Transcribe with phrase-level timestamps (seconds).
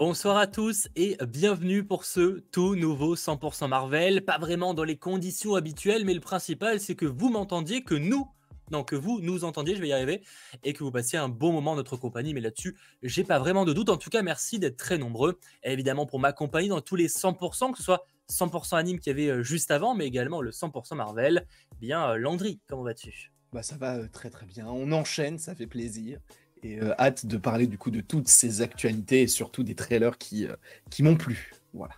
[0.00, 4.24] Bonsoir à tous et bienvenue pour ce tout nouveau 100% Marvel.
[4.24, 8.26] Pas vraiment dans les conditions habituelles, mais le principal c'est que vous m'entendiez, que nous,
[8.70, 10.22] non, que vous nous entendiez, je vais y arriver,
[10.64, 12.32] et que vous passiez un bon moment en notre compagnie.
[12.32, 13.90] Mais là-dessus, j'ai pas vraiment de doute.
[13.90, 15.38] En tout cas, merci d'être très nombreux.
[15.64, 19.12] Et évidemment, pour m'accompagner dans tous les 100%, que ce soit 100% anime qu'il y
[19.12, 21.46] avait euh, juste avant, mais également le 100% Marvel.
[21.78, 23.32] Bien, euh, Landry, comment vas-tu?
[23.52, 24.66] Bah ça va euh, très très bien.
[24.66, 26.20] On enchaîne, ça fait plaisir
[26.62, 30.18] et euh, hâte de parler du coup de toutes ces actualités et surtout des trailers
[30.18, 30.56] qui, euh,
[30.90, 31.52] qui m'ont plu.
[31.74, 31.94] Voilà.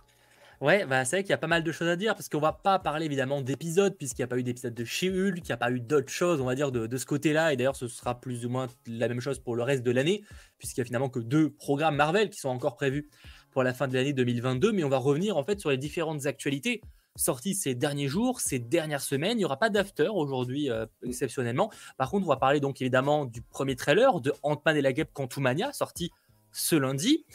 [0.61, 2.39] Ouais, bah c'est vrai qu'il y a pas mal de choses à dire parce qu'on
[2.39, 5.51] va pas parler évidemment d'épisodes puisqu'il n'y a pas eu d'épisode de She-Hulk, qu'il n'y
[5.51, 7.51] a pas eu d'autres choses, on va dire, de, de ce côté-là.
[7.51, 10.23] Et d'ailleurs, ce sera plus ou moins la même chose pour le reste de l'année
[10.57, 13.09] puisqu'il y a finalement que deux programmes Marvel qui sont encore prévus
[13.51, 14.71] pour la fin de l'année 2022.
[14.71, 16.81] Mais on va revenir en fait sur les différentes actualités
[17.15, 19.33] sorties ces derniers jours, ces dernières semaines.
[19.33, 21.71] Il n'y aura pas d'after aujourd'hui, euh, exceptionnellement.
[21.97, 25.13] Par contre, on va parler donc évidemment du premier trailer de Ant-Man et la Guêpe
[25.13, 26.11] Quantumania, sorti
[26.51, 27.25] ce lundi.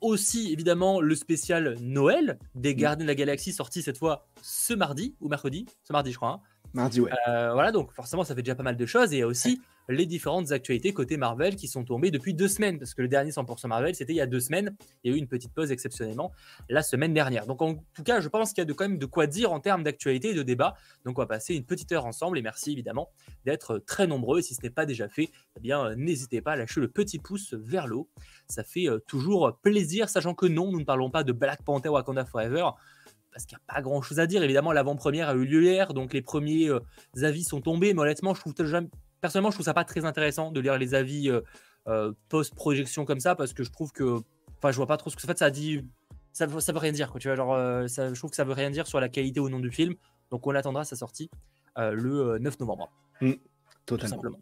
[0.00, 5.14] Aussi, évidemment, le spécial Noël des Gardiens de la Galaxie, sorti cette fois ce mardi,
[5.20, 6.30] ou mercredi, ce mardi, je crois.
[6.30, 6.40] hein.
[6.74, 7.10] Mardi, ouais.
[7.28, 9.12] Euh, voilà, donc forcément, ça fait déjà pas mal de choses.
[9.12, 12.48] Et il y a aussi les différentes actualités côté Marvel qui sont tombées depuis deux
[12.48, 12.78] semaines.
[12.78, 14.74] Parce que le dernier 100% Marvel, c'était il y a deux semaines.
[15.02, 16.32] Il y a eu une petite pause exceptionnellement
[16.68, 17.46] la semaine dernière.
[17.46, 19.52] Donc en tout cas, je pense qu'il y a de, quand même de quoi dire
[19.52, 20.74] en termes d'actualité et de débat.
[21.04, 22.38] Donc on va passer une petite heure ensemble.
[22.38, 23.10] Et merci évidemment
[23.44, 24.38] d'être très nombreux.
[24.38, 26.88] Et si ce n'est pas déjà fait, eh bien, euh, n'hésitez pas à lâcher le
[26.88, 28.08] petit pouce vers le haut.
[28.48, 31.88] Ça fait euh, toujours plaisir, sachant que non, nous ne parlons pas de Black Panther
[31.88, 32.70] Wakanda Forever
[33.34, 34.44] parce qu'il n'y a pas grand chose à dire.
[34.44, 36.78] Évidemment, l'avant-première a eu lieu hier, donc les premiers euh,
[37.20, 37.92] avis sont tombés.
[37.92, 38.80] Mais honnêtement, je trouve déjà-
[39.24, 41.40] personnellement, je trouve ça pas très intéressant de lire les avis euh,
[41.88, 44.18] euh, post-projection comme ça, parce que je trouve que,
[44.58, 45.38] enfin, je vois pas trop ce que ça fait.
[45.38, 45.80] Ça dit,
[46.34, 47.18] ça, veut- ça veut rien dire, quoi.
[47.18, 49.40] Tu vois, genre, euh, ça, je trouve que ça veut rien dire sur la qualité
[49.40, 49.94] ou non du film.
[50.30, 51.30] Donc, on attendra sa sortie
[51.78, 53.38] euh, le euh, 9 novembre tout
[53.86, 54.16] Totalement.
[54.16, 54.38] simplement.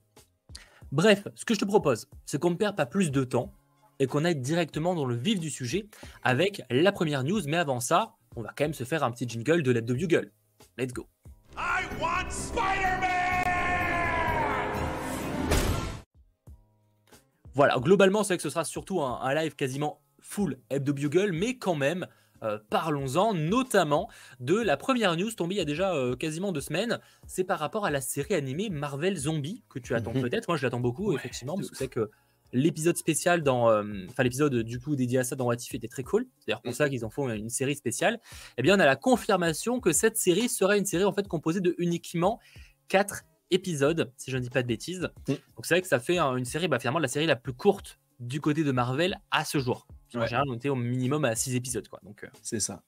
[0.91, 3.53] Bref, ce que je te propose, c'est qu'on ne perd pas plus de temps
[4.01, 5.87] et qu'on aille directement dans le vif du sujet
[6.25, 7.41] avec la première news.
[7.47, 9.93] Mais avant ça, on va quand même se faire un petit jingle de Let the
[9.93, 10.33] Bugle.
[10.77, 11.07] Let's go.
[11.57, 12.31] I want
[17.55, 21.33] Voilà, globalement, c'est vrai que ce sera surtout un, un live quasiment full Hebdo Bugle,
[21.33, 22.07] mais quand même,
[22.43, 24.09] euh, parlons-en notamment
[24.41, 26.99] de la première news tombée il y a déjà euh, quasiment deux semaines.
[27.27, 30.23] C'est par rapport à la série animée Marvel Zombie, que tu attends Mhm.
[30.23, 30.49] peut-être.
[30.49, 32.11] Moi, je l'attends beaucoup, Ouais, effectivement, parce que c'est que
[32.55, 33.69] l'épisode spécial dans.
[33.71, 36.27] euh, Enfin, l'épisode du coup dédié à ça dans What If était très cool.
[36.39, 36.77] C'est d'ailleurs pour Mhm.
[36.77, 38.19] ça qu'ils en font une série spéciale.
[38.59, 41.61] Eh bien, on a la confirmation que cette série serait une série en fait composée
[41.61, 42.41] de uniquement
[42.89, 45.09] quatre épisodes, si je ne dis pas de bêtises.
[45.29, 45.37] Mhm.
[45.57, 47.53] Donc c'est vrai que ça fait un- une série, bah, finalement la série la plus
[47.53, 49.87] courte du côté de Marvel à ce jour.
[50.15, 50.27] En Ouais.
[50.27, 51.89] général, on était au minimum à 6 épisodes.
[51.89, 52.01] Quoi.
[52.05, 52.83] Donc, euh, C'est ça.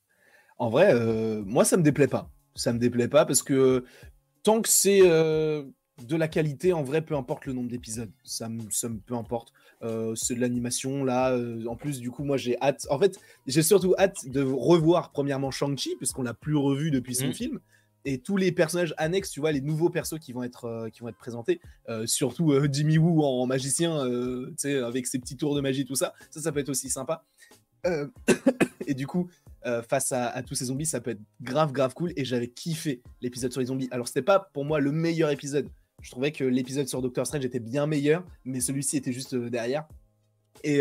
[0.59, 2.31] En vrai, euh, moi, ça me déplaît pas.
[2.55, 3.85] Ça me déplaît pas parce que
[4.43, 5.65] tant que c'est euh,
[6.07, 8.13] de la qualité, en vrai, peu importe le nombre d'épisodes.
[8.25, 9.53] Ça me, ça me peu importe.
[10.15, 11.37] C'est de l'animation, là.
[11.69, 12.87] en plus, du coup, moi, j'ai hâte.
[12.91, 17.27] En fait, j'ai surtout hâte de revoir, premièrement, Shang-Chi, puisqu'on l'a plus revu depuis son
[17.27, 17.35] Mhm.
[17.35, 17.61] film.
[18.07, 21.01] Et tous les personnages annexes, tu vois, les nouveaux persos qui vont être, euh, qui
[21.01, 25.37] vont être présentés, euh, surtout euh, Jimmy Woo en magicien, tu sais, avec ses petits
[25.37, 27.25] tours de magie, tout ça, ça, ça peut être aussi sympa.
[28.87, 29.31] Et du coup,
[29.89, 32.13] face à, tous ces zombies, ça peut être grave, grave cool.
[32.17, 33.89] Et j'avais kiffé l'épisode sur les zombies.
[33.91, 35.69] Alors, c'était pas pour moi le meilleur épisode.
[36.03, 39.87] Je trouvais que l'épisode sur Doctor Strange était bien meilleur, mais celui-ci était juste derrière.
[40.65, 40.81] Et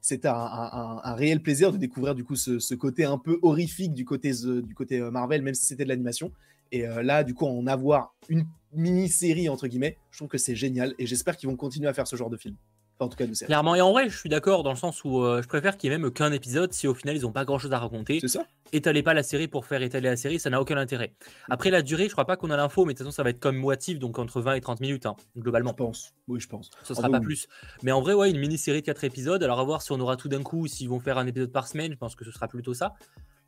[0.00, 4.04] c'était un, réel plaisir de découvrir du coup ce, ce côté un peu horrifique du
[4.04, 6.32] côté, du côté Marvel, même si c'était de l'animation.
[6.72, 10.56] Et euh, là, du coup, en avoir une mini-série, entre guillemets, je trouve que c'est
[10.56, 10.94] génial.
[10.98, 12.56] Et j'espère qu'ils vont continuer à faire ce genre de film.
[12.96, 13.46] Enfin, en tout cas, de série.
[13.46, 15.88] clairement, et en vrai, je suis d'accord dans le sens où euh, je préfère qu'il
[15.90, 18.18] y ait même qu'un épisode si au final ils n'ont pas grand chose à raconter.
[18.20, 21.14] C'est ça Étalez pas la série pour faire étaler la série, ça n'a aucun intérêt.
[21.48, 23.30] Après la durée, je crois pas qu'on a l'info, mais de toute façon, ça va
[23.30, 25.72] être comme moitif, donc entre 20 et 30 minutes, hein, Je globalement.
[25.72, 26.12] pense.
[26.26, 26.70] Oui, je pense.
[26.82, 27.24] Ce Ah sera pas oui.
[27.24, 27.46] plus.
[27.84, 29.42] Mais en vrai, ouais, une mini-série de 4 épisodes.
[29.42, 31.66] Alors, à voir si on aura tout d'un coup, s'ils vont faire un épisode par
[31.68, 31.92] semaine.
[31.92, 32.92] Je pense que ce sera plutôt ça.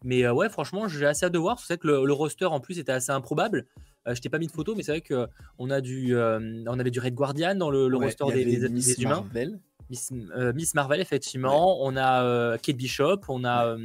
[0.05, 1.59] Mais euh, ouais, franchement, j'ai assez hâte de voir.
[1.59, 3.67] C'est vrai que le, le roster en plus était assez improbable.
[4.09, 5.27] Euh, je t'ai pas mis de photo, mais c'est vrai que
[5.59, 8.45] on a du, euh, on avait du Red Guardian dans le, le Ouais, roster des,
[8.57, 9.17] des- Miss des humains.
[9.23, 9.59] Marvel.
[9.91, 11.85] Miss, euh, Miss Marvel, effectivement.
[11.85, 13.21] On a euh, Kate Bishop.
[13.29, 13.77] On a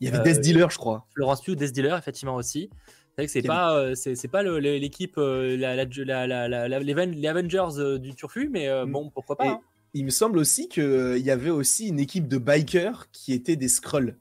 [0.00, 1.06] Il y avait euh, Death Dealer, je crois.
[1.14, 2.68] Florence Pugh, Death Dealer, effectivement aussi.
[3.16, 8.14] C'est vrai que c'est pas, c'est pas l'équipe, la, la, les Aven- les Avengers du
[8.14, 8.90] Turfu, mais Mm.
[8.92, 9.46] bon, pourquoi pas.
[9.48, 9.60] Hein.
[9.94, 13.68] il me semble aussi qu'il y avait aussi une équipe de bikers qui étaient des
[13.68, 14.16] Skrulls.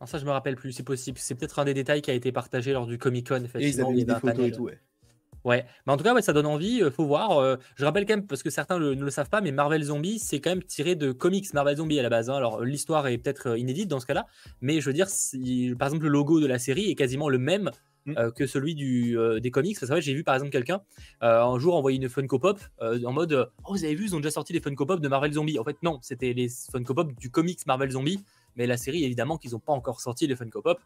[0.00, 1.18] Non, ça, je me rappelle plus, c'est possible.
[1.18, 3.42] C'est peut-être un des détails qui a été partagé lors du Comic Con.
[3.58, 4.46] Et ils avaient mis des photos panel.
[4.46, 4.78] et tout, ouais.
[5.44, 6.82] Ouais, mais en tout cas, ouais, ça donne envie.
[6.82, 7.38] euh, faut voir.
[7.38, 9.82] euh, je rappelle quand même, parce que certains le- ne le savent pas, mais Marvel
[9.84, 12.28] Zombie, c'est quand même tiré de comics Marvel Zombie à la base.
[12.28, 12.34] hein.
[12.34, 14.26] Alors, l'histoire est peut-être euh, inédite dans ce cas-là,
[14.60, 17.38] mais je veux dire, si- par exemple, le logo de la série est quasiment le
[17.38, 17.70] même
[18.06, 18.14] Mm.
[18.18, 19.76] euh, que celui du, euh, des comics.
[19.78, 20.80] Parce que ouais, j'ai vu par exemple quelqu'un
[21.22, 24.18] euh, un jour envoyer une Funko Pop en mode Oh, vous avez vu, ils ont
[24.18, 25.58] déjà sorti les Funko Pop de Marvel Zombie.
[25.58, 28.18] En fait, non, c'était les Funko Pop du comics Marvel Zombie.
[28.56, 30.80] Mais la série, évidemment, qu'ils n'ont pas encore sorti les Funko Pop.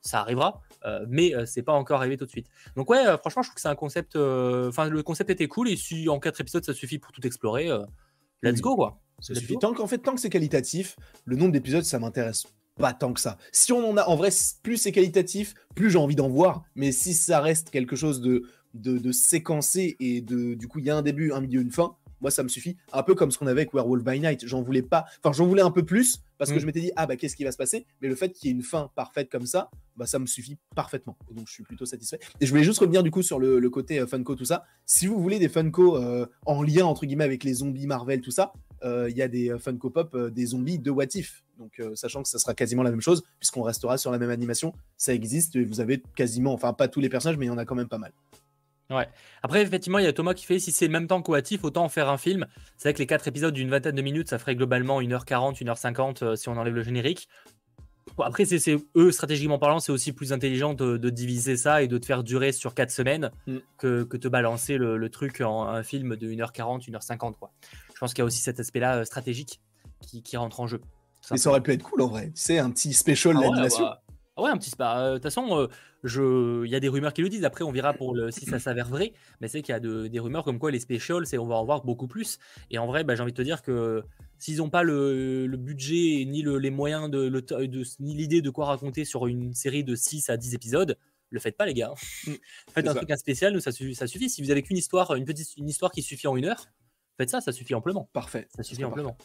[0.00, 2.46] Ça arrivera, euh, mais euh, c'est pas encore arrivé tout de suite.
[2.76, 4.16] Donc ouais, euh, franchement, je trouve que c'est un concept.
[4.16, 7.26] euh, Enfin, le concept était cool et si en quatre épisodes ça suffit pour tout
[7.26, 7.68] explorer,
[8.42, 9.00] let's go quoi.
[9.20, 9.54] Ça Let's suffit.
[9.54, 9.60] go.
[9.60, 12.44] Tant qu'en fait, tant que c'est qualitatif, le nombre d'épisodes, ça m'intéresse
[12.76, 13.36] pas tant que ça.
[13.52, 14.30] Si on en a, en vrai,
[14.62, 16.64] plus c'est qualitatif, plus j'ai envie d'en voir.
[16.74, 18.44] Mais si ça reste quelque chose de,
[18.74, 21.70] de, de séquencé et de, du coup, il y a un début, un milieu, une
[21.70, 22.76] fin, moi, ça me suffit.
[22.92, 24.46] Un peu comme ce qu'on avait avec Werewolf by Night.
[24.46, 26.60] J'en voulais pas, enfin, j'en voulais un peu plus parce que Mm.
[26.60, 27.84] je m'étais dit, ah bah, qu'est-ce qui va se passer?
[28.00, 30.56] Mais le fait qu'il y ait une fin parfaite comme ça, bah, ça me suffit
[30.74, 31.16] parfaitement.
[31.30, 32.18] Et donc, je suis plutôt satisfait.
[32.40, 34.64] Et je voulais juste revenir du coup sur le, le côté euh, Funko, tout ça.
[34.86, 38.30] Si vous voulez des Funko euh, en lien, entre guillemets, avec les zombies Marvel, tout
[38.30, 38.52] ça,
[38.84, 41.44] euh, il y a des Funko Pop des zombies de What If.
[41.58, 44.72] Donc, sachant que ça sera quasiment la même chose, puisqu'on restera sur la même animation,
[44.96, 47.58] ça existe et vous avez quasiment, enfin, pas tous les personnages, mais il y en
[47.58, 48.12] a quand même pas mal.
[49.42, 51.84] Après, effectivement, il y a Thomas qui fait si c'est le même temps qu'Oatif, autant
[51.84, 52.46] en faire un film.
[52.76, 56.24] C'est vrai que les quatre épisodes d'une vingtaine de minutes, ça ferait globalement 1h40, 1h50
[56.24, 57.28] euh, si on enlève le générique.
[58.16, 61.88] Bon, après, c'est eux, stratégiquement parlant, c'est aussi plus intelligent de, de diviser ça et
[61.88, 63.56] de te faire durer sur 4 semaines Mm.
[63.78, 67.34] que, que te balancer le, le truc en un film de 1h40, 1h50.
[67.38, 67.52] Quoi.
[67.94, 69.60] Je pense qu'il y a aussi cet aspect-là euh, stratégique
[70.00, 70.80] qui, qui rentre en jeu.
[71.30, 72.26] Mais ça aurait pu être cool en vrai.
[72.34, 73.84] Tu sais, un petit special Ah ouais, d'animation.
[73.84, 74.01] bah,
[74.36, 74.98] ah ouais, un petit spa.
[75.00, 75.68] Euh, De toute façon,
[76.04, 77.44] euh, il y a des rumeurs qui le disent.
[77.44, 78.30] Après, on verra pour le...
[78.30, 79.12] si ça s'avère vrai.
[79.40, 81.56] Mais c'est qu'il y a de- des rumeurs comme quoi les specials, c'est on va
[81.56, 82.38] en voir beaucoup plus.
[82.70, 84.02] Et en vrai, bah, j'ai envie de te dire que
[84.38, 88.14] s'ils n'ont pas le, le budget ni le- les moyens de, le t- de- ni
[88.14, 90.96] l'idée de quoi raconter sur une série de 6 à 10 épisodes,
[91.30, 91.92] le faites pas, les gars.
[92.26, 92.32] Mm,
[92.74, 92.96] Faites un ça.
[92.96, 94.28] truc un spécial, ça suffit, ça suffit.
[94.30, 96.66] Si vous avez qu'une histoire, une petite une histoire qui suffit en une heure,
[97.18, 98.08] faites ça, ça suffit amplement.
[98.12, 98.48] Parfait.
[98.56, 99.16] Ça suffit amplement.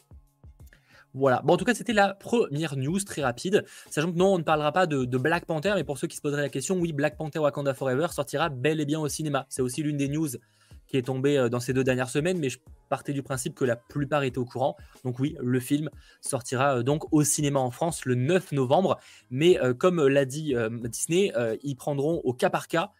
[1.13, 1.41] Voilà.
[1.43, 3.65] Bon, en tout cas, c'était la première news très rapide.
[3.89, 6.21] Sachant que non, on ne parlera pas de, Black Panther, mais pour ceux qui se
[6.21, 9.45] poseraient la question, oui, Black Panther Wakanda Forever sortira bel et bien au cinéma.
[9.49, 10.29] C'est aussi l'une des news
[10.87, 12.59] qui est tombée euh, dans ces deux dernières semaines, mais je
[12.89, 14.77] partais du principe que la plupart étaient au courant.
[15.03, 15.89] Donc oui, le film
[16.21, 18.97] sortira euh, donc au cinéma en France le 9 novembre.
[19.29, 21.33] Mais euh, comme l'a dit Disney,
[21.63, 22.91] ils prendront au cas par cas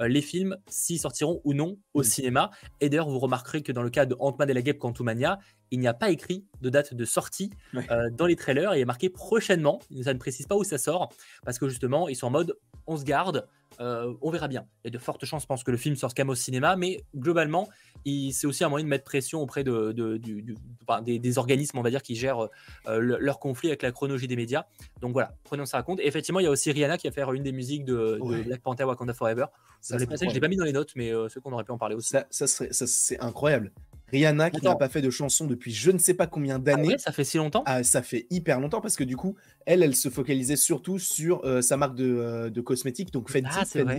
[0.00, 2.04] les films s'ils sortiront ou non au Mhm.
[2.04, 2.50] cinéma.
[2.80, 5.38] Et d'ailleurs, vous remarquerez que dans le cas de Ant-Man et la Guêpe Quantumania,
[5.70, 8.74] il n'y a pas écrit de date de sortie euh, dans les trailers.
[8.74, 9.80] Il est marqué prochainement.
[10.02, 11.08] Ça ne précise pas où ça sort
[11.44, 12.54] parce que justement, ils sont en mode
[12.86, 13.46] on se garde,
[13.80, 14.66] euh, on verra bien.
[14.84, 16.34] Il y a de fortes chances, je pense, que le film sorte quand même au
[16.34, 17.68] cinéma, mais globalement,
[18.04, 20.54] c'est aussi un moyen de mettre pression auprès de, de- du- du-
[20.86, 22.48] enfin, des, des organismes, on va dire, qui gèrent
[22.86, 24.64] euh, le- leur conflit avec la chronologie des médias.
[25.00, 26.00] Donc voilà, prenons ça à compte.
[26.00, 28.18] Et effectivement, il y a aussi Rihanna qui va faire une des musiques de.
[28.44, 29.46] Black Panther Wakanda Forever.
[29.80, 31.40] Ça, Je l'ai c'est pas- je l'ai pas mis dans les notes, mais euh, ceux
[31.40, 32.10] qu'on aurait pu en parler aussi.
[32.10, 33.72] Ça, ça ça, c'est incroyable.
[34.08, 36.88] Rihanna qui n'a pas fait de chanson depuis je ne sais pas combien Ah d'années.
[36.88, 37.62] ouais, ça fait si longtemps?
[37.66, 39.34] Ah, ça fait hyper longtemps parce que du coup,
[39.66, 43.48] elle, elle se focalisait surtout sur euh, sa marque de, euh, de cosmétiques, donc Fenty.
[43.80, 43.96] Ah.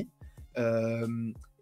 [0.57, 1.07] Euh,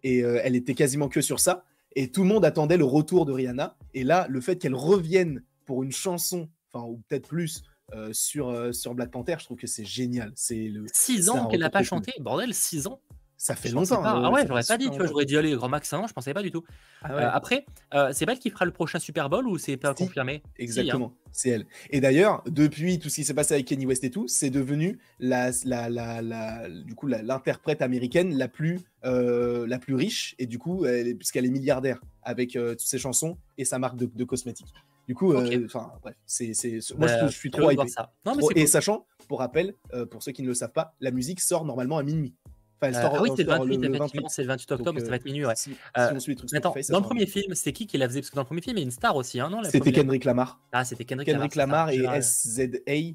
[0.04, 1.64] et elle était quasiment que sur ça.
[1.96, 3.76] Et tout le monde attendait le retour de Rihanna.
[3.96, 7.64] Et là, le fait qu'elle revienne pour une chanson, enfin, ou peut-être plus,
[8.12, 10.32] sur, sur Black Panther, je trouve que c'est génial.
[10.36, 12.12] C'est le, 6 c'est ans qu'elle n'a pas chanté?
[12.20, 13.00] Bordel, 6 ans?
[13.38, 14.02] Ça fait Je longtemps.
[14.02, 14.18] pas.
[14.18, 16.08] euh, Ah ouais, j'aurais pas dit, tu vois, j'aurais dit, allez, grand max un an,
[16.08, 16.64] je pensais pas du tout.
[17.04, 19.76] Ah Euh, après, euh, c'est pas elle qui fera le prochain Super Bowl ou c'est
[19.78, 20.06] pas Si.
[20.06, 20.36] confirmé?
[20.36, 20.52] Si, hein.
[20.60, 21.66] Exactement, c'est elle.
[21.90, 25.00] Et d'ailleurs, depuis tout ce qui s'est passé avec Kanye West et tout, c'est devenu
[25.20, 30.46] la, la, la, la- du coup l'interprète américaine la plus, euh, la plus riche et
[30.46, 30.86] du coup,
[31.18, 34.74] puisqu'elle est milliardaire avec euh, toutes ses chansons et sa marque de, de cosmétiques.
[35.08, 37.88] Du coup, euh, enfin bref, c'est, c'est, moi je, Bah, je suis trop hypé.
[37.90, 38.12] ça.
[38.26, 38.68] Non, mais Trop- et cool.
[38.68, 41.98] sachant, pour rappel, euh, pour ceux qui ne le savent pas, la musique sort normalement
[42.00, 42.34] à minuit.
[42.82, 43.78] Enfin, elle Euh, sort, ah oui, c'est le sort 28,
[44.22, 45.56] le c'est le 28 octobre, Donc, ça euh, va être minuit, ouais.
[45.56, 47.88] Si, si Euh, on suit les trucs Mais attends, dans le premier film, c'est qui
[47.88, 49.40] qui la faisait Parce que dans le premier film, il y a une star aussi,
[49.40, 50.60] hein, non C'était Kendrick Lamar.
[50.74, 51.90] Ah, c'était Kendrick, Kendrick Lamar.
[51.92, 52.66] Et SZA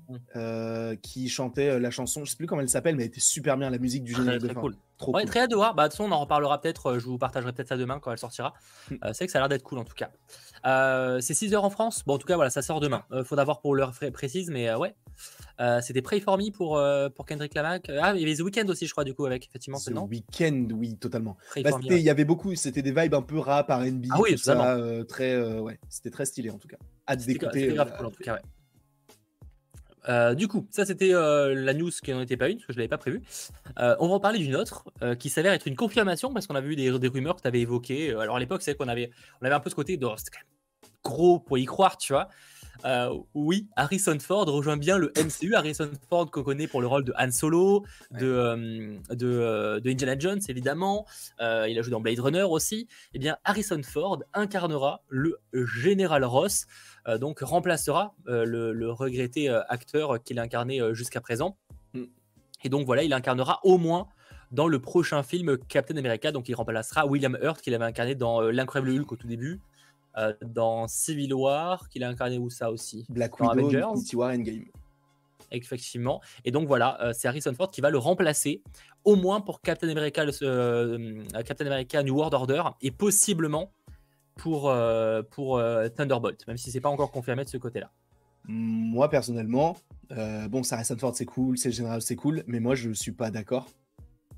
[0.09, 0.17] Mm.
[0.37, 3.21] euh, qui chantaient euh, la chanson, je sais plus comment elle s'appelle, mais elle était
[3.21, 4.61] super bien, la musique du Très, générique de fin.
[4.61, 4.77] cool.
[4.99, 5.31] Trop Ouais, cool.
[5.31, 5.75] très hâte de voir.
[5.75, 6.87] Bah, de toute façon, on en reparlera peut-être.
[6.93, 8.55] euh, Je vous partagerai peut-être ça demain quand elle sortira.
[8.91, 8.95] Mm.
[9.05, 10.11] Euh, c'est que ça a l'air d'être cool en tout cas.
[10.67, 12.03] Euh, c'est 6 heures en France.
[12.07, 13.05] Bon, en tout cas, voilà, ça sort demain.
[13.13, 14.95] Euh, faut d'avoir pour l'heure précise, mais euh, ouais.
[15.61, 17.79] Euh, C'était Pray for Me pour, euh, pour Kendrick Lamar.
[18.01, 19.95] Ah, il y avait The Weeknd aussi, je crois, du coup, avec effectivement ce The
[19.95, 20.07] nom.
[20.07, 21.37] Weeknd, oui, totalement.
[21.57, 21.81] Bah, ouais.
[21.91, 24.77] Il y avait beaucoup, c'était des vibes un peu rap, R&B, Ah oui, tout ça,
[24.77, 26.79] euh, très, ouais, c'était très stylé en tout cas.
[27.09, 27.69] Hâte d'écouter.
[27.69, 28.41] cool en tout cas, ouais.
[30.35, 32.81] Du coup, ça c'était la news qui n'en était pas une, parce que je ne
[32.81, 33.23] l'avais pas prévu.
[33.77, 34.85] On va en parler d'une autre
[35.19, 37.61] qui s'avère être une confirmation parce qu'on avait eu des, des rumeurs que tu avais
[37.61, 38.13] évoquées.
[38.15, 39.11] Alors à l'époque, c'est qu'on avait,
[39.43, 40.47] on avait un peu ce côté de oh, c'était quand même
[41.03, 42.29] gros pour y croire, tu vois.
[42.85, 45.55] Euh, oui, Harrison Ford rejoint bien le MCU.
[45.55, 49.91] Harrison Ford qu'on connaît pour le rôle de Han Solo, de, euh, de, euh, de
[49.91, 51.07] Indiana Jones évidemment.
[51.41, 52.89] Euh, il a joué dans Blade Runner aussi.
[53.15, 56.67] Eh bien, Harrison Ford incarnera le général Ross,
[57.19, 61.57] donc remplacera le, le regretté acteur qu'il a incarné euh, jusqu'à présent.
[61.95, 62.05] Mm.
[62.65, 64.09] Et donc voilà, il incarnera au moins
[64.51, 66.33] dans le prochain film Captain America.
[66.33, 69.61] Donc il remplacera William Hurt qu'il avait incarné dans L'incroyable Hulk au tout début,
[70.19, 73.07] euh, dans Civil War qu'il a incarné où ça aussi?
[73.09, 73.85] Black dans Widow, Avengers.
[73.93, 74.65] Infinity War, Endgame.
[75.53, 76.21] effectivement.
[76.45, 78.63] Et donc voilà, euh, c'est Harrison Ford qui va le remplacer,
[79.05, 83.73] au moins pour Captain America, le- euh, Captain America New World Order, et possiblement
[84.37, 87.91] pour, euh, pour euh, Thunderbolt, même si c'est pas encore confirmé de ce côté-là.
[88.45, 89.77] Moi, personnellement,
[90.13, 93.13] euh, bon, ça Harrison Ford, c'est cool, c'est général, c'est cool, mais moi, je suis
[93.13, 93.69] pas d'accord.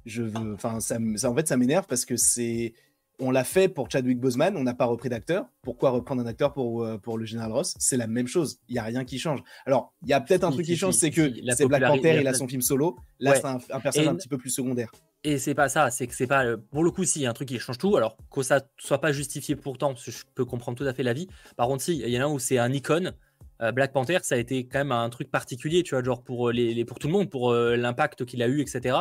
[0.07, 2.73] Je veux, enfin, ça- en fait, ça m'énerve parce que c'est,
[3.19, 5.47] on l'a fait pour Chadwick Boseman, on n'a pas repris d'acteur.
[5.63, 7.75] Pourquoi reprendre un acteur pour, euh, pour le général Ross?
[7.79, 8.59] C'est la même chose.
[8.69, 9.41] Il y a rien qui change.
[9.67, 11.55] Alors, il y a peut-être un Si, truc si, qui change, si, c'est que la
[11.55, 12.97] c'est Black Panther, il a son film solo.
[13.21, 13.37] Là, Ouais.
[13.37, 14.91] c'est un, un personnage un petit peu plus secondaire.
[15.25, 16.45] Et c'est pas ça, c'est que c'est pas.
[16.45, 17.97] euh, Pour le coup, si, il y a un truc qui change tout.
[17.97, 21.05] Alors, que ça soit pas justifié pourtant, parce que je peux comprendre tout à fait
[21.05, 21.29] l'avis.
[21.57, 23.13] Par contre, si, il y en a un où c'est un icône.
[23.61, 26.51] euh, Black Panther, ça a été quand même un truc particulier, tu vois, genre pour,
[26.51, 28.97] les, les- pour tout le monde, pour euh, l'impact qu'il a eu, etc.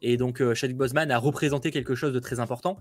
[0.00, 2.78] Et donc, euh, Chadwick Boseman a représenté quelque chose de très important.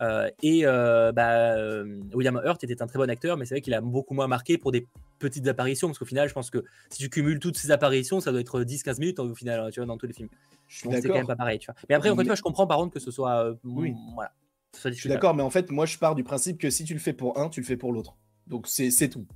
[0.00, 3.60] Euh, et euh, bah, euh, William Hurt était un très bon acteur, mais c'est vrai
[3.60, 4.86] qu'il a beaucoup moins marqué pour des
[5.18, 8.30] petites apparitions, parce qu'au final, je pense que si tu cumules toutes ces apparitions, ça
[8.32, 10.30] doit être 10-15 minutes au final, hein, tu vois, dans tous les films.
[10.68, 11.74] Je suis c'est quand même pas pareil, tu vois.
[11.88, 13.54] Mais après, encore une fois, je comprends par contre que ce soit.
[13.64, 13.94] Oui.
[14.14, 14.32] Voilà.
[14.84, 17.00] Je suis d'accord, mais en fait, moi, je pars du principe que si tu le
[17.00, 18.16] fais pour un, tu le fais pour l'autre.
[18.46, 19.26] Donc, c'est tout.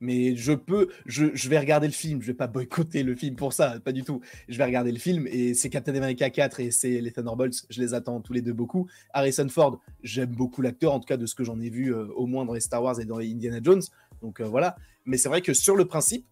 [0.00, 3.36] Mais je peux, je, je vais regarder le film, je vais pas boycotter le film
[3.36, 4.20] pour ça, pas du tout.
[4.48, 7.80] Je vais regarder le film et c'est Captain America 4 et c'est les Thunderbolts, je
[7.80, 8.88] les attends tous les deux beaucoup.
[9.12, 12.06] Harrison Ford, j'aime beaucoup l'acteur, en tout cas de ce que j'en ai vu euh,
[12.16, 13.82] au moins dans les Star Wars et dans les Indiana Jones.
[14.20, 14.76] Donc euh, voilà.
[15.06, 16.26] Mais c'est vrai que sur le principe,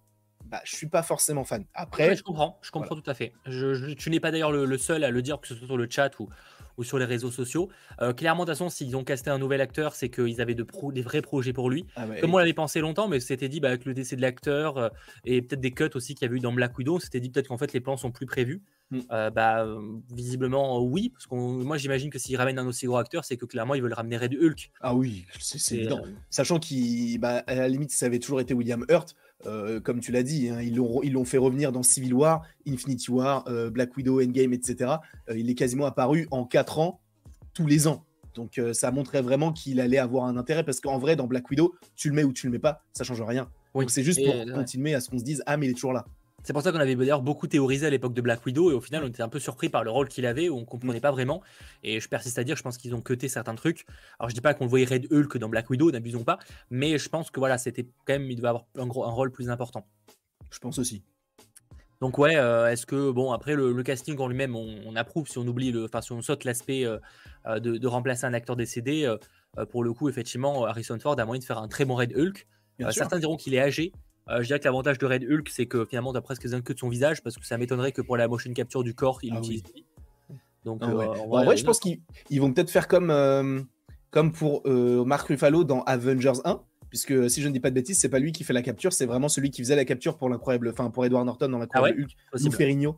[0.46, 1.64] bah, je suis pas forcément fan.
[1.72, 3.32] Après, Ouais, je comprends, je comprends tout à fait.
[3.46, 5.66] Je, je- tu n'es pas d'ailleurs le, le seul à le dire, que ce soit
[5.66, 6.28] sur le chat ou,
[6.76, 7.68] ou sur les réseaux sociaux.
[8.00, 10.62] Euh, clairement, de toute façon, s'ils ont casté un nouvel acteur, c'est qu'ils avaient de
[10.62, 11.86] pro- des vrais projets pour lui.
[11.96, 14.78] ah Comme on l'avait pensé longtemps, mais c'était dit bah, avec le décès de l'acteur
[14.78, 14.88] euh,
[15.24, 17.48] et peut-être des cuts aussi qu'il y avait eu dans Black Widow, c'était dit peut-être
[17.48, 18.62] qu'en fait les plans sont plus prévus.
[18.90, 19.00] Mm.
[19.10, 19.66] Euh, bah,
[20.12, 23.46] visiblement, oui, parce que moi j'imagine que s'ils ramènent un aussi gros acteur, c'est que
[23.46, 24.70] clairement ils veulent ramener Red Hulk.
[24.80, 26.02] ah oui, c'est évident.
[26.30, 26.68] Sachant qu'à
[27.18, 29.14] bah, la limite, ça avait toujours été William Hurt,
[29.46, 33.44] euh, comme tu l'as dit, hein, ils l'ont fait revenir dans Civil War, Infinity War,
[33.48, 34.92] euh, Black Widow, Endgame, etc.
[35.28, 37.00] Euh, il est quasiment apparu en 4 ans,
[37.54, 38.04] tous les ans.
[38.34, 41.74] Donc ça montrait vraiment qu'il allait avoir un intérêt, parce qu'en vrai, dans Black Widow,
[41.96, 43.50] tu le mets ou tu le mets pas, ça change rien.
[43.74, 43.84] Oui.
[43.84, 45.74] Donc c'est juste Et, pour continuer à ce qu'on se dise, ah mais il est
[45.74, 46.06] toujours là.
[46.44, 48.80] C'est pour ça qu'on avait d'ailleurs beaucoup théorisé à l'époque de Black Widow et au
[48.80, 51.12] final on était un peu surpris par le rôle qu'il avait où on comprenait pas
[51.12, 51.40] vraiment.
[51.82, 53.86] Et je persiste à dire, je pense qu'ils ont cuté certains trucs.
[54.18, 56.38] Alors je dis pas qu'on le voyait Red Hulk dans Black Widow, n'abusons pas,
[56.70, 59.30] mais je pense que voilà, c'était quand même, il devait avoir un, gros, un rôle
[59.30, 59.86] plus important.
[60.50, 61.02] Je pense aussi.
[62.00, 65.28] Donc ouais, euh, est-ce que bon après le, le casting en lui-même, on, on approuve
[65.28, 66.98] si on oublie le, enfin si on saute l'aspect euh,
[67.46, 69.04] euh, de, de remplacer un acteur décédé.
[69.04, 69.16] euh,
[69.66, 72.46] pour le coup, effectivement, Harrison Ford a moyen de faire un très bon Red Hulk.
[72.90, 73.92] Certains diront qu'il est âgé.
[74.28, 76.72] Euh, je dirais que l'avantage de Red Hulk, c'est que finalement, tu as presque que
[76.72, 79.32] de son visage, parce que ça m'étonnerait que pour la motion capture du corps, il
[79.32, 79.62] Ah l'utilise.
[80.64, 81.04] Donc, Ah ouais.
[81.04, 82.00] euh, En voilà, vrai, je pense qu'ils
[82.30, 83.60] ils vont peut-être faire comme, euh,
[84.10, 87.98] comme pour Mark Ruffalo dans Avengers 1, puisque si je ne dis pas de bêtises,
[87.98, 90.28] c'est pas lui qui fait la capture, c'est vraiment celui qui faisait la capture pour
[90.28, 92.52] l'incroyable, enfin pour Edward Norton dans l'incroyable Ah ouais Hulk.
[92.54, 92.96] Ferrigno,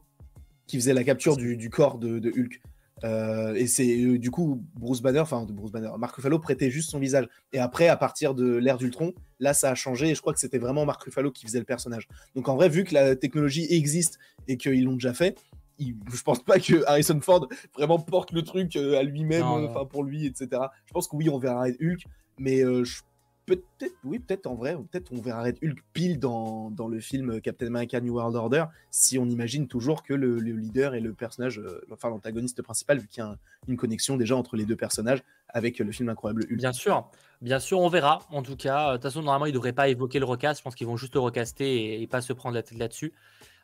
[0.66, 2.61] qui faisait la capture du, du corps de, de Hulk.
[3.04, 6.70] Euh, et c'est euh, du coup Bruce Banner, enfin de Bruce Banner, Mark Ruffalo prêtait
[6.70, 7.28] juste son visage.
[7.52, 10.40] Et après, à partir de l'ère d'Ultron, là ça a changé et je crois que
[10.40, 12.08] c'était vraiment Mark Ruffalo qui faisait le personnage.
[12.34, 14.18] Donc en vrai, vu que la technologie existe
[14.49, 15.38] et qu'ils l'ont déjà fait,
[15.78, 19.84] il- je pense pas que Harrison Ford vraiment porte le truc euh, à lui-même, enfin
[19.84, 20.49] pour lui, etc.
[20.87, 22.04] Je pense que oui, on verra Hulk,
[22.38, 23.02] mais euh, je-
[23.46, 27.40] peut-être, oui, peut-être en vrai, peut-être on verra Red Hulk pile dans, dans le film
[27.40, 31.12] Captain America New World Order, si on imagine toujours que le, le leader et le
[31.14, 33.36] personnage, euh, enfin l'antagoniste principal, vu qu'il y a un-
[33.68, 36.56] une connexion déjà entre les deux personnages avec le film Incroyable Hulk.
[36.58, 37.10] Bien sûr,
[37.40, 38.20] bien sûr, on verra.
[38.30, 40.60] En tout cas, de toute façon, normalement, ils ne devraient pas évoquer le recast.
[40.60, 41.64] Je pense qu'ils vont juste recaster
[41.96, 43.12] et, et pas se prendre la tête là-dessus.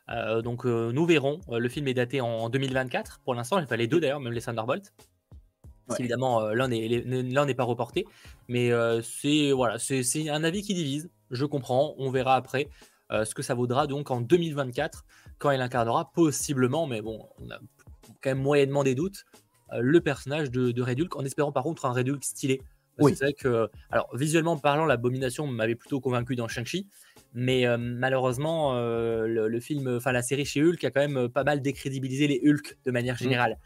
[0.09, 1.41] Euh, donc, euh, nous verrons.
[1.51, 3.59] Euh, le film est daté en 2024 pour l'instant.
[3.59, 4.93] Enfin, les deux d'ailleurs, même les Thunderbolts.
[5.91, 5.97] Ouais.
[6.01, 8.07] Évidemment, euh, l'un n'est pas reporté.
[8.49, 11.11] Mais euh, c'est voilà, c'est c'est un avis qui divise.
[11.31, 11.95] Je comprends.
[11.99, 12.69] On verra après
[13.13, 15.05] euh, ce que ça vaudra donc en 2024
[15.39, 17.59] quand il incarnera possiblement, mais bon, on a
[18.21, 19.25] quand même moyennement des doutes,
[19.73, 22.59] le personnage de, de Red Hulk, en espérant par contre un Red Hulk stylé.
[22.99, 23.13] Parce Oui.
[23.13, 26.87] que c'est vrai que, alors visuellement parlant, l'abomination m'avait plutôt convaincu dans Shang-Chi,
[27.33, 31.29] mais euh, malheureusement, euh, le, le film, enfin la série chez Hulk a quand même
[31.31, 33.57] pas mal décrédibilisé les Hulk de manière générale.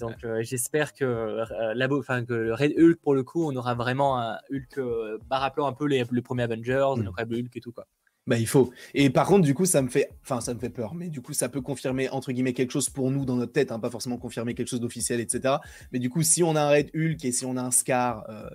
[0.00, 3.74] Donc euh, j'espère que, euh, enfin, que le Red Hulk, pour le coup, on aura
[3.74, 7.02] vraiment un Hulk, euh, bah, rappelant un peu les, les premiers Avengers, Mm.
[7.02, 7.86] le Red Hulk et tout quoi.
[8.28, 8.72] Bah il faut.
[8.94, 10.94] Et par contre, du coup, ça me fait, enfin, ça me fait peur.
[10.94, 13.72] Mais du coup, ça peut confirmer entre guillemets quelque chose pour nous dans notre tête,
[13.72, 15.56] hein, pas forcément confirmer quelque chose d'officiel, etc.
[15.92, 18.24] Mais du coup, si on a un Red Hulk et si on a un Scar
[18.30, 18.48] euh,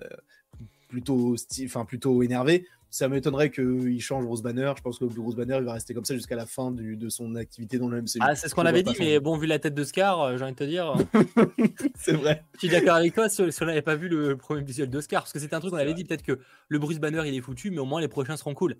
[0.88, 4.72] plutôt, enfin, plutôt énervé, ça m'étonnerait qu'il change Bruce Banner.
[4.76, 7.08] Je pense que Bruce Banner, il va rester comme ça jusqu'à la fin du- de
[7.08, 8.18] son activité dans le MCU.
[8.20, 10.44] Ah, c'est ce qu'on avait dit, mais bon, vu la tête de Scar, euh, j'ai
[10.44, 10.94] envie de te dire.
[11.96, 12.44] c'est vrai.
[12.54, 15.32] Je suis d'accord avec toi si, on n'avait pas vu le premier visuel d'Oscar, parce
[15.32, 15.94] que c'était un truc qu'on avait vrai.
[15.94, 18.54] dit, peut-être que le Bruce Banner il est foutu, mais au moins les prochains seront
[18.54, 18.76] cool.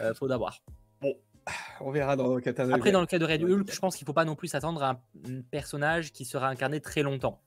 [0.00, 0.62] Euh, faut d'avoir.
[1.80, 4.12] On verra dans Captain Après, dans le cas de Red Hulk, je pense qu'il faut
[4.12, 7.40] pas non plus s'attendre à un personnage qui sera incarné très longtemps.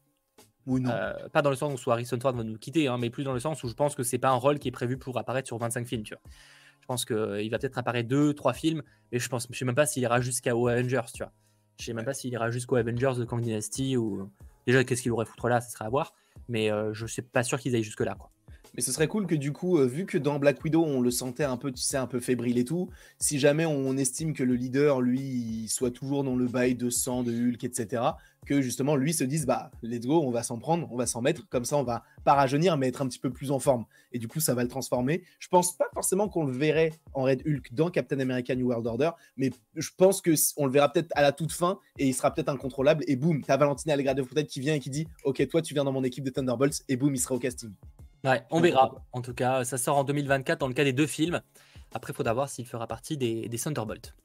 [0.69, 0.91] Ou non.
[0.91, 3.33] Euh, pas dans le sens où Harrison Ford va nous quitter, hein, mais plus dans
[3.33, 5.47] le sens où je pense que c'est pas un rôle qui est prévu pour apparaître
[5.47, 6.03] sur 25 films.
[6.03, 6.21] Tu vois.
[6.79, 9.75] Je pense qu'il va peut-être apparaître deux, trois films, mais je pense, je sais même
[9.75, 11.01] pas s'il ira jusqu'au Avengers.
[11.13, 11.33] Tu vois.
[11.79, 14.29] Je sais même pas s'il ira jusqu'au Avengers de Kang Dynasty ou
[14.67, 16.13] déjà qu'est-ce qu'il aurait foutre là, ça serait à voir.
[16.47, 18.15] Mais euh, je suis pas sûr qu'ils aillent jusque là.
[18.15, 18.29] Quoi.
[18.75, 21.11] Mais ce serait cool que du coup, euh, vu que dans Black Widow, on le
[21.11, 24.43] sentait un peu, tu sais, un peu fébrile et tout, si jamais on estime que
[24.43, 28.03] le leader, lui, soit toujours dans le bail de sang, de Hulk, etc.,
[28.46, 31.22] que justement, lui se dise, bah, let's go, on va s'en prendre, on va s'en
[31.22, 33.86] mettre, comme ça, on va pas rajeunir, mais être un petit peu plus en forme.
[34.12, 35.24] Et du coup, ça va le transformer.
[35.39, 38.88] Je pense pas forcément qu'on le verrait en Red Hulk dans Captain America New World
[38.88, 42.13] Order, mais je pense que on le verra peut-être à la toute fin et il
[42.13, 43.03] sera peut-être incontrôlable.
[43.08, 45.74] Et boum, t'as Valentina Allegra de Fontaine qui vient et qui dit, ok, toi, tu
[45.74, 47.72] viens dans mon équipe de Thunderbolts, et boum, il sera au casting.
[48.24, 49.05] Ouais, on verra.
[49.13, 51.41] En tout cas, ça sort en 2024 dans le cas des deux films.
[51.93, 54.15] Après, il faudra voir s'il fera partie des, des Thunderbolts.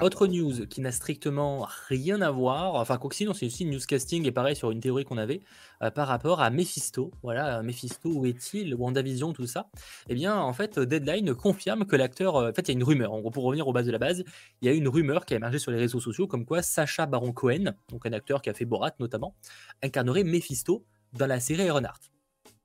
[0.00, 4.26] Autre news qui n'a strictement rien à voir, enfin, quoi c'est aussi une news casting
[4.26, 5.40] et pareil sur une théorie qu'on avait
[5.82, 7.12] euh, par rapport à Mephisto.
[7.22, 8.74] Voilà, euh, Mephisto, où est-il?
[8.74, 9.68] WandaVision, tout ça?
[10.08, 12.34] Eh bien, en fait, Deadline confirme que l'acteur.
[12.34, 13.12] euh, en fait, il y a une rumeur.
[13.30, 14.24] Pour revenir aux bases de la base,
[14.60, 17.06] il y a une rumeur qui a émergé sur les réseaux sociaux comme quoi Sacha
[17.06, 19.36] Baron Cohen, donc un acteur qui a fait Borat notamment,
[19.80, 22.10] incarnerait Mephisto dans la série Ironheart.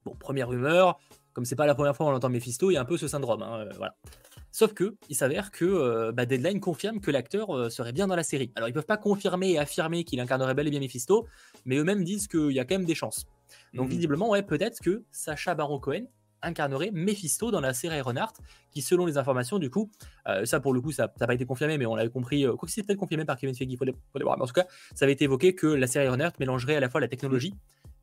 [0.03, 0.98] Bon, première rumeur,
[1.33, 3.07] comme c'est pas la première fois qu'on entend Mephisto, il y a un peu ce
[3.07, 3.43] syndrome.
[3.43, 3.95] hein, voilà.
[4.51, 8.15] Sauf que, il s'avère que euh, bah, Deadline confirme que l'acteur euh, serait bien dans
[8.15, 8.51] la série.
[8.55, 11.27] Alors, ils peuvent pas confirmer et affirmer qu'il incarnerait bel et bien Mephisto,
[11.65, 13.25] mais eux-mêmes disent qu'il y a quand même des chances.
[13.73, 13.91] Donc, Mhm.
[13.93, 16.05] visiblement, ouais, peut-être que Sacha Baron Cohen
[16.41, 18.38] incarnerait Mephisto dans la série Ironheart,
[18.71, 19.91] qui, selon les informations, du coup,
[20.27, 22.53] euh, ça pour le coup, ça n'a pas été confirmé, mais on l'avait compris, euh,
[22.55, 24.38] quoi que c'est peut-être confirmé par Kevin Feige, il faut faut les voir.
[24.38, 26.89] Mais en tout cas, ça avait été évoqué que la série Ironheart mélangerait à la
[26.89, 27.53] fois la technologie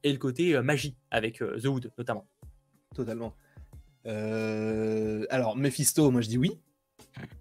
[0.05, 2.27] et le côté euh, magie, avec The Hood notamment.
[2.95, 3.35] Totalement.
[4.07, 6.59] Euh, Alors, Mephisto, moi je dis oui.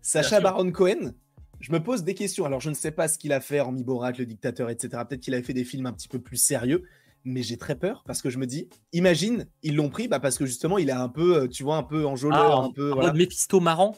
[0.02, 0.40] Sacha.
[0.40, 1.14] Baron Cohen,
[1.60, 2.46] je me pose des questions.
[2.46, 4.90] Alors, je ne sais pas ce qu'il a fait, hormis Borat, le dictateur, etc.
[5.08, 6.84] Peut-être qu'il a fait des films un petit peu plus sérieux,
[7.24, 10.38] mais j'ai très peur parce que je me dis, imagine, ils l'ont pris bah, parce
[10.38, 12.92] que justement, il est un peu, euh, tu vois, un peu enjôleur, en, un peu.
[12.92, 13.10] en voilà.
[13.12, 13.96] mode Mephisto marrant.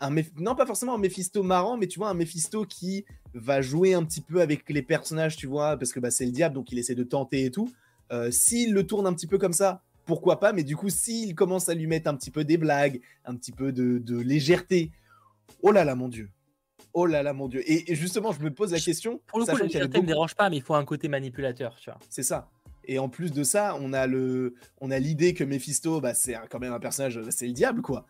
[0.00, 3.62] un Meph- non pas forcément un Mephisto marrant, mais tu vois un Mephisto qui va
[3.62, 6.54] jouer un petit peu avec les personnages, tu vois, parce que bah, c'est le diable,
[6.54, 7.70] donc il essaie de tenter et tout.
[8.12, 11.36] Euh, s'il le tourne un petit peu comme ça, pourquoi pas, mais du coup s'il
[11.36, 14.90] commence à lui mettre un petit peu des blagues, un petit peu de, de légèreté,
[15.62, 16.30] oh là là mon dieu,
[16.94, 17.62] oh là là mon dieu.
[17.70, 20.34] Et, et justement je me pose la question, Pour le coup, légèreté ne me dérange
[20.34, 22.00] pas, mais il faut un côté manipulateur, tu vois.
[22.08, 22.50] c'est ça.
[22.86, 26.34] Et en plus de ça, on a le, on a l'idée que Mephisto, bah, c'est
[26.50, 28.04] quand même un personnage, c'est le diable, quoi.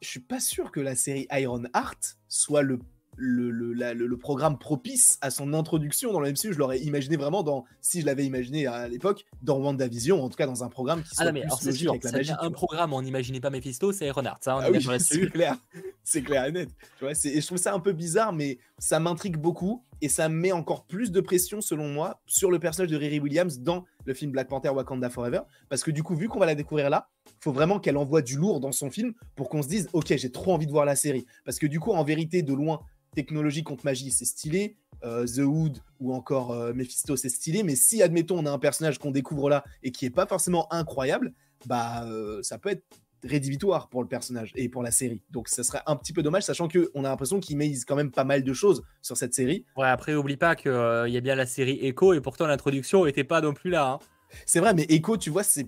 [0.00, 2.78] Je suis pas sûr que la série Iron Heart soit le,
[3.16, 6.52] le, le, la- le- le programme propice à son introduction dans le MCU.
[6.52, 10.36] Je l'aurais imaginé vraiment dans, si je l'avais imaginé à l'époque, dans WandaVision, en tout
[10.36, 12.04] cas dans un programme qui soit Ah non, mais plus alors c'est logique sûr, avec
[12.04, 12.32] la magie.
[12.38, 15.56] un programme, on n'imaginait pas Mephisto, c'est Ironheart, ça, on est Ah oui, c'est clair,
[16.02, 16.68] c'est clair et net.
[16.98, 20.08] Tu vois, c'est- et je trouve ça un peu bizarre, mais ça m'intrigue beaucoup et
[20.08, 23.84] ça met encore plus de pression, selon moi, sur le personnage de Riri Williams dans
[24.04, 25.40] le film Black Panther Wakanda Forever.
[25.70, 27.08] Parce que du coup, vu qu'on va la découvrir là,
[27.40, 30.30] faut vraiment qu'elle envoie du lourd dans son film pour qu'on se dise, ok, j'ai
[30.30, 31.24] trop envie de voir la série.
[31.44, 32.80] Parce que du coup, en vérité, de loin,
[33.14, 34.76] technologie contre magie, c'est stylé.
[35.04, 37.62] euh, The Hood ou encore euh, Mephisto, c'est stylé.
[37.62, 40.72] Mais si, admettons, on a un personnage qu'on découvre là et qui est pas forcément
[40.72, 41.34] incroyable,
[41.66, 42.84] bah, euh, ça peut être
[43.22, 45.22] rédhibitoire pour le personnage et pour la série.
[45.30, 48.10] Donc ça serait un petit peu dommage, sachant qu'on a l'impression qu'ils misent quand même
[48.10, 49.64] pas mal de choses sur cette série.
[49.76, 53.24] Ouais, après, oublie pas qu'il y a bien la série Echo, et pourtant l'introduction était
[53.24, 53.92] pas non plus là.
[53.92, 53.98] hein.
[54.46, 55.66] C'est vrai, mais Echo, tu vois, c'est.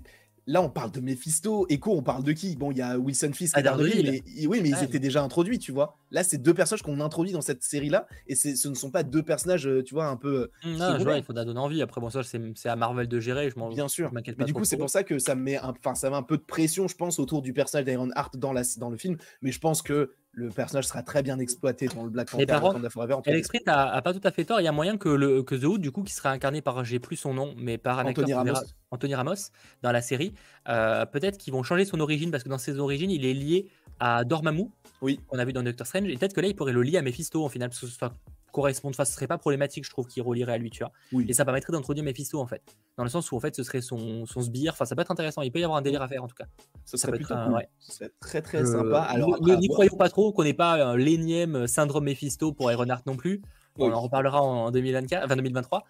[0.48, 1.66] Là, on parle de Mephisto.
[1.68, 2.54] Echo, on parle de qui?
[2.54, 5.58] Bon, il y a Wilson Fisk et Daredevil, mais oui, mais ils étaient déjà introduits,
[5.58, 5.98] tu vois.
[6.12, 9.24] Là, c'est deux personnages qu'on introduit dans cette série-là, et ce ne sont pas deux
[9.24, 10.50] personnages, euh, tu vois, un peu.
[10.64, 11.82] Hum, Qui Non, je vois, il faudra donner envie.
[11.82, 13.50] Après, bon, ça, c'est à Marvel de gérer.
[13.50, 14.10] Je m'en Bien sûr.
[14.14, 15.74] je Mais du coup, c'est pour ça que ça me met, un...
[15.94, 18.62] ça met un peu de pression, je pense, autour du personnage d'Iron Heart dans, la...
[18.78, 19.16] dans le film.
[19.42, 22.60] Mais je pense que le personnage sera très bien exploité dans le Black Panther par
[22.60, 23.16] contre, Forever.
[23.26, 24.60] Alex Smith a, a pas tout à fait tort.
[24.60, 26.84] Il y a moyen que, le, que The Hood, du coup, qui sera incarné par,
[26.84, 28.66] j'ai plus son nom, mais par un Anthony acteur Ramos.
[28.90, 29.34] Anthony Ramos,
[29.82, 30.34] dans la série,
[30.68, 33.70] euh, peut-être qu'ils vont changer son origine parce que dans ses origines, il est lié
[33.98, 34.66] à Dormammu,
[35.00, 35.18] Oui.
[35.26, 37.02] qu'on a vu dans Doctor Strange, et peut-être que là, il pourrait le lier à
[37.02, 38.12] Mephisto en final, parce que ça
[38.56, 40.90] correspond, enfin, ce serait pas problématique, je trouve, qu'il relierait à lui, tu vois.
[41.12, 41.26] Oui.
[41.28, 42.62] Et ça permettrait d'introduire Mephisto en fait,
[42.96, 44.72] dans le sens où en fait, ce serait son, son sbire.
[44.72, 45.42] Enfin, ça peut être intéressant.
[45.42, 46.46] Il peut y avoir un délire à faire en tout cas.
[46.84, 47.54] Ça serait peut plutôt être un- cool.
[47.56, 47.68] ouais.
[47.78, 49.00] Ce serait très très Je- sympa.
[49.02, 49.60] Alors, n'y voir.
[49.74, 53.42] croyons pas trop qu'on n'ait pas un l'énième syndrome Mephisto pour Ironheart non plus.
[53.78, 55.84] On en reparlera en 2024, enfin 2023.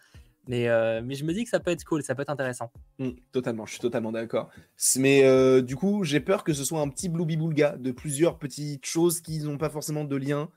[0.49, 2.71] Mais, euh, mais je me dis que ça peut être cool, ça peut être intéressant.
[3.01, 4.49] Mm, totalement, je suis totalement d'accord.
[4.97, 8.87] Mais euh, du coup, j'ai peur que ce soit un petit blooby-boulga de plusieurs petites
[8.87, 10.49] choses qui n'ont pas forcément de lien.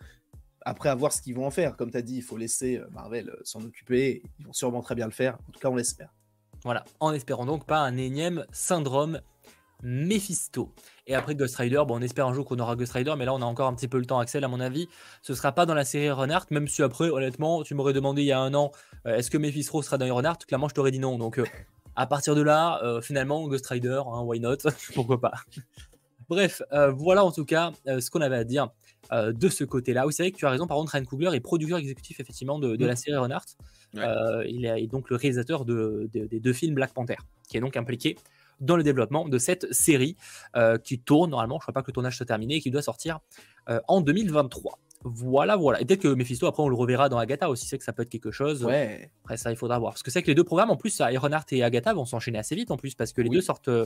[0.62, 1.76] Après, à voir ce qu'ils vont en faire.
[1.78, 4.22] Comme tu as dit, il faut laisser euh, Marvel euh, s'en occuper.
[4.40, 5.38] Ils vont sûrement très bien le faire.
[5.48, 6.14] En tout cas, on l'espère.
[6.64, 9.22] Voilà, en espérant donc pas un énième syndrome
[9.82, 10.74] Mephisto.
[11.08, 13.34] Et après Ghost Rider, bon, on espère un jour qu'on aura Ghost Rider, mais là
[13.34, 14.90] on a encore un petit peu le temps, Axel, à mon avis.
[15.22, 18.26] Ce sera pas dans la série Ironheart, même si après, honnêtement, tu m'aurais demandé il
[18.26, 18.72] y a un an,
[19.06, 21.18] euh, est-ce que Mephisto sera dans Ironheart Clairement, je t'aurais dit non.
[21.18, 21.42] Donc,
[21.96, 24.58] à partir de là, finalement, Ghost Rider, hein, why not?
[24.94, 25.34] Pourquoi pas?
[26.28, 26.62] Bref,
[26.94, 28.70] voilà en tout cas ce qu'on avait à dire
[29.12, 30.06] de ce côté-là.
[30.06, 32.60] Oui, c'est vrai que tu as raison, par contre, Ryan Coogler est producteur exécutif effectivement
[32.60, 32.96] de, la mm.
[32.96, 33.58] série Ironheart.
[33.94, 37.18] il est donc le réalisateur des deux films Black Panther,
[37.48, 38.16] qui est donc impliqué
[38.62, 40.16] dans le développement de cette série
[40.56, 41.56] euh, qui tourne normalement.
[41.56, 43.20] Je ne crois pas que le tournage soit terminé et qui doit sortir
[43.70, 44.80] euh, en 2023.
[45.06, 45.80] Voilà, voilà.
[45.80, 47.66] Et peut-être que Mephisto, après, on le reverra dans Agatha aussi.
[47.66, 48.66] C'est que ça peut être quelque chose.
[48.66, 49.10] Ouais.
[49.24, 49.94] Après, ça, il faudra voir.
[49.94, 52.54] Parce que c'est que les deux programmes, en plus, Ironheart et Agatha vont s'enchaîner assez
[52.54, 53.70] vite, en plus, parce que les deux sortent.
[53.70, 53.86] Euh,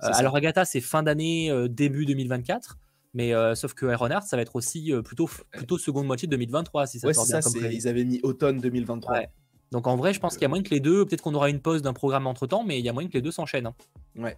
[0.00, 2.78] alors, Agatha, c'est fin d'année, début 2024.
[3.14, 6.98] Mais sauf que Ironheart, ça va être aussi plutôt, plutôt seconde moitié de 2023, si
[6.98, 9.12] ça ouais, ça, Ils avaient mis automne 2023.
[9.12, 9.28] Ouais.
[9.72, 11.48] Donc en vrai, je pense qu'il y a moyen que les deux, peut-être qu'on aura
[11.48, 13.66] une pause d'un programme entre temps, mais il y a moyen que les deux s'enchaînent.
[13.66, 13.74] Hein.
[14.16, 14.36] Ouais.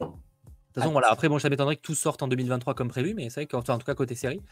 [0.00, 1.08] De toute façon, voilà.
[1.10, 3.62] Après, bon, ça m'étonnerait que tout sorte en 2023 comme prévu, mais c'est vrai qu'en
[3.62, 4.42] tout cas, côté série,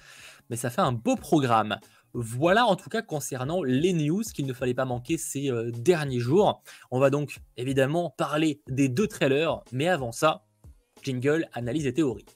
[0.49, 1.79] mais ça fait un beau programme.
[2.14, 6.21] Voilà en tout cas concernant les news qu'il ne fallait pas manquer ces euh, derniers
[6.21, 6.62] jours.
[6.90, 10.45] On va donc évidemment parler des deux trailers, mais avant ça,
[11.03, 12.27] jingle, analyse et théorie.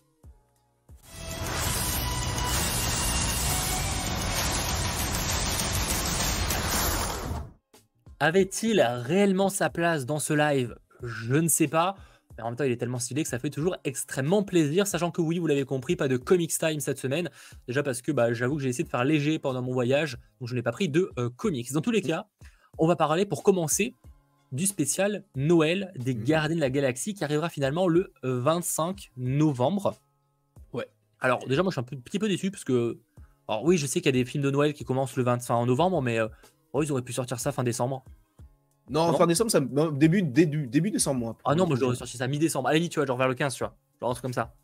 [8.18, 10.74] Avait-il réellement sa place dans ce live?
[11.02, 11.96] Je ne sais pas.
[12.37, 15.11] Mais en même temps, il est tellement stylé que ça fait toujours extrêmement plaisir, sachant
[15.11, 17.29] que oui, vous l'avez compris, pas de Comics Time cette semaine.
[17.66, 20.48] Déjà parce que bah, j'avoue que j'ai essayé de faire léger pendant mon voyage, donc
[20.48, 21.70] je n'ai pas pris de euh, comics.
[21.72, 22.26] Dans tous les cas,
[22.79, 23.94] on va parler pour commencer
[24.52, 26.24] du spécial Noël des mhm.
[26.24, 29.94] Gardiens de la Galaxie qui arrivera finalement le 25 novembre.
[30.72, 30.88] Ouais.
[31.20, 32.98] Alors déjà, moi je suis un petit peu déçu parce que...
[33.48, 35.66] Alors oui, je sais qu'il y a des films de Noël qui commencent le 25
[35.66, 36.18] novembre, mais...
[36.18, 36.29] Euh,
[36.76, 38.04] Oh, ils auraient pu sortir ça fin décembre.
[38.90, 41.36] Non, fin décembre, ça, début, début, début décembre, moi.
[41.44, 42.68] Ah non, moi j'aurais sorti ça mi-décembre.
[42.68, 43.74] Allez, tu vois, genre vers le 15, tu vois.
[43.98, 44.54] Genre un truc comme ça.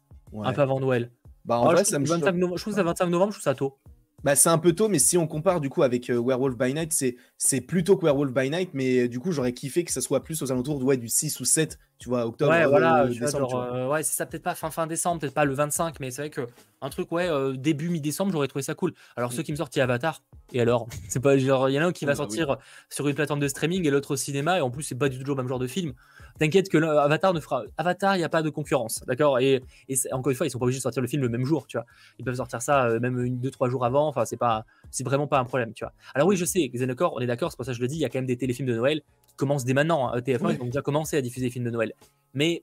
[0.44, 1.11] Un peu avant Noël.
[1.46, 3.79] Bah, en vrai, ça me Je trouve que ça 25 novembre, je trouve ça tôt.
[4.22, 6.75] Bah, c'est un peu tôt, mais si on compare du coup avec euh, Werewolf by
[6.75, 6.92] Night,
[7.38, 10.22] c'est, plutôt que Werewolf by Night, mais euh, du coup, j'aurais kiffé que ça soit
[10.22, 12.51] plus aux alentours ouais, du 6 ou 7, tu vois, octobre.
[12.51, 16.01] Ouais, voilà, euh, ouais, c'est ça, peut-être pas fin, fin décembre, peut-être pas le 25,
[16.01, 16.41] mais c'est vrai que
[16.81, 18.93] un truc, ouais, début mi-décembre, j'aurais trouvé ça cool.
[19.17, 19.45] Alors, ceux mm.
[19.45, 20.21] qui me sortent Avatar,
[20.53, 22.57] et alors, c'est pas genre, il y en a un qui va bah sortir
[22.91, 25.23] sur une plateforme de streaming et l'autre au cinéma, et en plus, c'est pas du
[25.23, 25.93] tout le même genre de film.
[26.41, 27.62] T'inquiète que Avatar ne fera.
[27.79, 29.38] Avatar, il n'y a pas de concurrence, d'accord?
[29.38, 31.45] Et, et, encore une fois, ils sont pas obligés de sortir le film le même
[31.45, 31.87] jour, tu vois.
[32.19, 35.27] Ils peuvent sortir ça même une, deux, trois jours avant, enfin, c'est pas c'est vraiment
[35.29, 35.93] pas un problème, tu vois.
[36.15, 37.97] Alors oui, je sais, Xenocor, on est d'accord, c'est pour ça que je le dis,
[37.97, 40.09] il y a quand même des téléfilms de Noël qui commencent dès maintenant.
[40.09, 40.18] Hein.
[40.21, 41.92] TF1, ils ont déjà commencé à diffuser des films de Noël.
[42.35, 42.62] Mais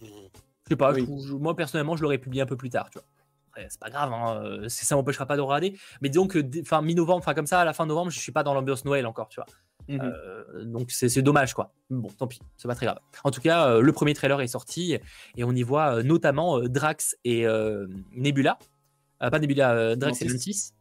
[0.00, 0.94] je sais pas,
[1.38, 3.06] moi personnellement, je l'aurais publié un peu plus tard, tu vois.
[3.68, 5.78] C'est pas grave, hein, euh, ça m'empêchera pas de regarder.
[6.00, 8.42] Mais disons que fin mi-novembre, enfin comme ça, à la fin novembre, je suis pas
[8.42, 9.46] dans l'ambiance Noël encore, tu vois.
[9.86, 10.00] Mhm.
[10.02, 11.72] Euh, donc c'est dommage quoi.
[11.90, 12.98] Bon, tant pis, c'est pas très grave.
[13.22, 14.98] En tout cas, euh, le premier trailer est sorti
[15.36, 17.46] et on y voit notamment Drax et
[18.12, 18.58] Nebula
[19.20, 20.72] pas Nebula, Drax et Mantis,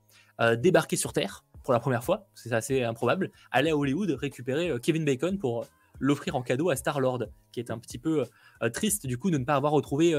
[0.57, 5.05] débarquer sur Terre pour la première fois, c'est assez improbable, aller à Hollywood récupérer Kevin
[5.05, 5.65] Bacon pour
[5.99, 8.25] l'offrir en cadeau à Star-Lord, qui est un petit peu
[8.73, 10.13] triste du coup de ne pas avoir retrouvé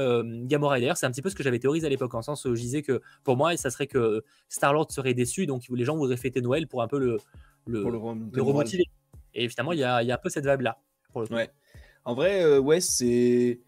[0.45, 0.77] Gamora.
[0.77, 2.55] Et d'ailleurs, c'est un petit peu ce que j'avais théorisé à l'époque, en sens où
[2.55, 6.17] je disais que pour moi, ça serait que Star-Lord serait déçu, donc les gens voudraient
[6.17, 7.17] fêter Noël pour un peu le,
[7.67, 7.83] le,
[8.41, 8.85] remotiver.
[9.33, 10.79] Et finalement, il y a, y a, un peu cette vibe-là.
[11.13, 11.49] Ouais.
[12.05, 13.59] En vrai, ouais, c'est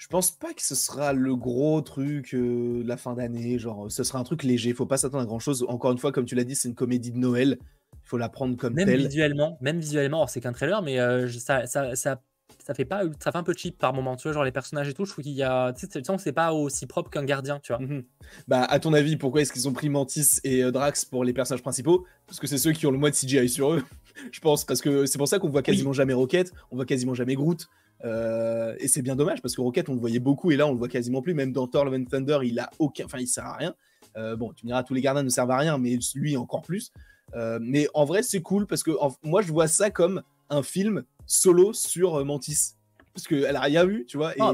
[0.00, 3.58] je pense pas que ce sera le gros truc euh, de la fin d'année.
[3.58, 4.72] Genre, ce sera un truc léger.
[4.72, 5.66] Faut pas s'attendre à grand chose.
[5.68, 7.58] Encore une fois, comme tu l'as dit, c'est une comédie de Noël.
[7.92, 9.06] Il faut la prendre comme même telle.
[9.06, 12.22] Visuellement, même visuellement, c'est qu'un trailer, mais euh, ça, ça, ça,
[12.64, 14.16] ça, fait pas, ça fait un peu cheap par moment.
[14.16, 15.04] Tu vois, genre les personnages et tout.
[15.04, 17.82] Je trouve qu'il y a, tu sais, c'est pas aussi propre qu'un gardien, tu vois.
[17.82, 18.02] Mhm.
[18.48, 21.34] Bah, à ton avis, pourquoi est-ce qu'ils ont pris Mantis et euh, Drax pour les
[21.34, 22.06] personnages principaux?
[22.26, 23.84] Parce que c'est ceux qui ont le moins de CGI sur eux.
[24.32, 27.12] je pense, parce que c'est pour ça qu'on voit quasiment jamais Rocket, on voit quasiment
[27.12, 27.68] jamais Groot.
[28.04, 30.72] Euh, et c'est bien dommage parce que Rocket, on le voyait beaucoup et là, on
[30.72, 31.34] le voit quasiment plus.
[31.34, 33.74] Même dans Thor Love and Thunder, il a aucun, enfin, il sert à rien.
[34.16, 36.62] Euh, bon, tu me diras, tous les gardiens ne servent à rien, mais lui encore
[36.62, 36.92] plus.
[37.34, 38.90] Euh, mais en vrai, c'est cool parce que
[39.22, 42.74] moi, je vois ça comme un film solo sur Mantis
[43.14, 44.32] parce qu'elle a rien vu, tu vois.
[44.34, 44.52] Et, ah,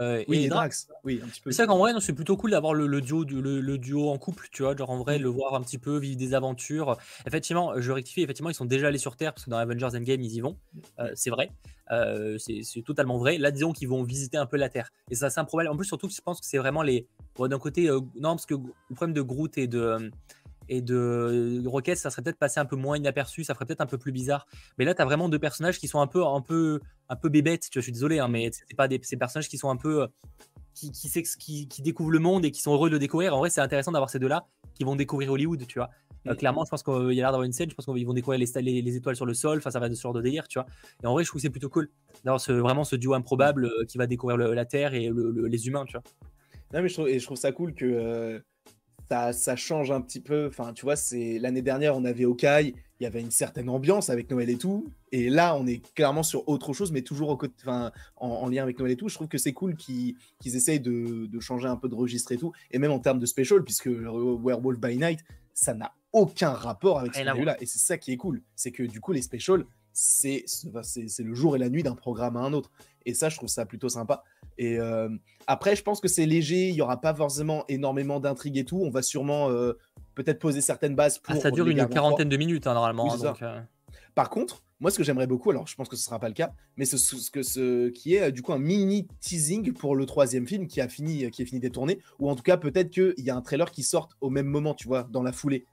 [0.00, 0.88] euh, oui, et Drax.
[1.02, 1.50] Oui, un petit peu.
[1.50, 4.62] C'est ça qu'en vrai, c'est plutôt cool d'avoir le, duo, le, duo en couple, tu
[4.62, 4.76] vois.
[4.76, 5.22] Genre en vrai, mm.
[5.22, 6.96] le voir un petit peu vivre des aventures.
[7.26, 10.20] Effectivement, je rectifie, effectivement, ils sont déjà allés sur Terre parce que dans Avengers Endgame,
[10.20, 10.56] ils y vont.
[10.98, 11.50] Euh, c'est vrai.
[11.90, 13.38] Euh, c'est totalement vrai.
[13.38, 14.90] Là, disons qu'ils vont visiter un peu la Terre.
[15.10, 15.72] Et ça, c'est un problème.
[15.72, 17.06] En plus, surtout, je pense que c'est vraiment les.
[17.38, 20.10] D'un côté, non, parce que le problème de Groot et de
[20.68, 23.86] et de Rocket, ça serait peut-être passé un peu moins inaperçu, ça ferait peut-être un
[23.86, 24.46] peu plus bizarre.
[24.78, 27.28] Mais là, tu as vraiment deux personnages qui sont un peu, un peu, un peu
[27.28, 27.68] bébêtes.
[27.70, 29.76] Tu vois, je suis désolé, hein, mais c'est pas des, ces personnages qui sont un
[29.76, 30.08] peu,
[30.74, 33.34] qui, qui découvrent le monde et qui sont heureux de le découvrir.
[33.34, 35.90] En vrai, c'est intéressant d'avoir ces deux-là qui vont découvrir Hollywood, tu vois.
[36.26, 38.14] Euh, clairement, je pense qu'il y a l'air d'avoir une scène, je pense qu'ils vont
[38.14, 40.12] découvrir les, sta- les, les étoiles sur le sol, enfin, ça va de ce genre
[40.14, 40.66] de délire, tu vois.
[41.02, 41.90] Et en vrai, je trouve que c'est plutôt cool
[42.24, 45.30] d'avoir ce, vraiment ce duo improbable euh, qui va découvrir le- la Terre et le-
[45.30, 46.02] le- les humains, tu vois.
[46.72, 48.40] Non, mais je trouve, et je trouve ça cool que euh,
[49.10, 50.46] ça, ça change un petit peu.
[50.48, 54.08] Enfin, tu vois, c'est l'année dernière, on avait Hawkeye, il y avait une certaine ambiance
[54.08, 54.86] avec Noël et tout.
[55.12, 58.78] Et là, on est clairement sur autre chose, mais toujours au en, en lien avec
[58.78, 59.08] Noël et tout.
[59.08, 62.38] Je trouve que c'est cool qu'ils essayent de, de changer un peu de registre et
[62.38, 62.52] tout.
[62.70, 65.20] Et même en termes de special, puisque Werewolf by Night,
[65.52, 67.56] ça n'a aucun rapport avec ce Rien à qu'on a eu là.
[67.60, 68.40] Et c'est ça qui est cool.
[68.54, 70.44] C'est que du coup, les specials, c'est
[71.18, 72.70] le jour et la nuit d'un programme à un autre.
[73.04, 74.22] Et ça, je trouve ça plutôt sympa.
[74.56, 75.08] Et euh,
[75.46, 78.80] après, je pense que c'est léger, il n'y aura pas forcément énormément d'intrigues et tout.
[78.82, 79.72] On va sûrement euh,
[80.14, 81.34] peut-être poser certaines bases pour.
[81.34, 83.04] Ah, ça dure une quarantaine de minutes, hein, normalement.
[83.04, 83.60] Oui, hein, donc, euh,
[84.14, 86.34] Par contre, moi, ce que j'aimerais beaucoup, alors je pense que ce sera pas le
[86.34, 90.06] cas, mais ce, ce, que ce qui est du coup un mini teasing pour le
[90.06, 91.60] troisième film qui a fini, qui est fini
[92.18, 94.74] ou en tout cas peut-être qu'il y a un trailer qui sorte au même moment,
[94.74, 95.64] tu vois, dans la foulée.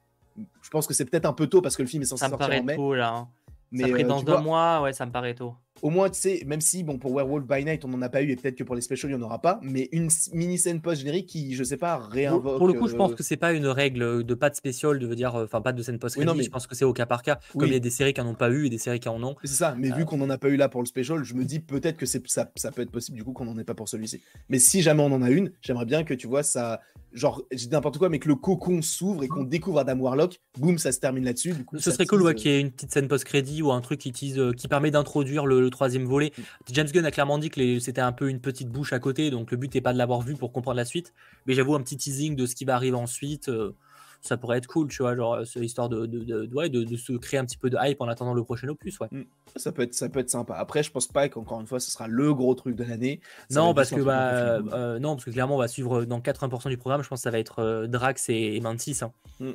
[0.62, 2.28] Je pense que c'est peut-être un peu tôt parce que le film est censé ça
[2.28, 2.76] me sortir paraît en mai.
[2.76, 3.10] tôt, là.
[3.14, 3.28] hein.
[3.74, 5.54] Mais ça euh, dans deux vois, mois, ouais, ça me paraît tôt.
[5.82, 8.22] au moins, tu sais, même si, bon, pour Werewolf by Night, on n'en a pas
[8.22, 10.30] eu, et peut-être que pour les specials, il n'y en aura pas, mais une s-
[10.34, 12.58] mini scène post-générique qui, je sais pas, réinvoque.
[12.58, 15.00] pour le coup, je pense euh, que c'est pas une règle de pas de spécial,
[15.00, 16.84] de dire, euh, enfin pas de scène post Oui, non, mais- Je pense que c'est
[16.84, 17.36] au cas par cas.
[17.54, 17.68] Comme Oui.
[17.70, 19.24] il y a des séries qui en ont pas eu et des séries qui en
[19.24, 19.38] ont.
[19.42, 19.96] C'est ça, mais Euh.
[19.96, 22.06] vu qu'on n'en a pas eu là pour le special, je me dis peut-être que
[22.06, 22.20] ça,
[22.58, 24.22] ça peut être possible du coup qu'on n'en ait pas pour celui-ci.
[24.50, 26.82] Mais si jamais on en a une, j'aimerais bien que tu vois ça,
[27.14, 30.40] genre, je dis n'importe quoi, mais que le cocon s'ouvre et qu'on découvre Adam Warlock,
[30.58, 31.54] boum, ça se termine là-dessus.
[31.54, 33.72] Du coup, Ce serait cool ouais, euh, qu'il y ait une petite scène post-crédit ou
[33.72, 36.32] un truc qui, tease, euh, qui permet d'introduire le, le troisième volet.
[36.38, 36.42] Mm.
[36.74, 39.52] James Gunn a clairement dit que c'était un peu une petite bouche à côté, donc
[39.52, 41.14] le but n'est pas de l'avoir vu pour comprendre la suite.
[41.46, 43.76] Mais j'avoue, un petit teasing de ce qui va arriver ensuite, euh,
[44.22, 46.96] ça pourrait être cool, tu vois, genre, euh, histoire de, de, de, ouais, de- de
[46.96, 49.00] se créer un petit peu de hype en attendant le prochain opus.
[49.00, 49.08] Ouais.
[49.56, 50.54] ça peut être, ça peut être sympa.
[50.56, 53.20] Après, je pense pas qu'encore une fois, ce sera le gros truc de l'année.
[53.50, 56.78] Non parce, que, bah, euh, non, parce que clairement, on va suivre dans 80% du
[56.78, 59.00] programme, je pense que ça va être euh, Drax et, et Mantis.
[59.02, 59.12] hein.
[59.40, 59.50] Mm.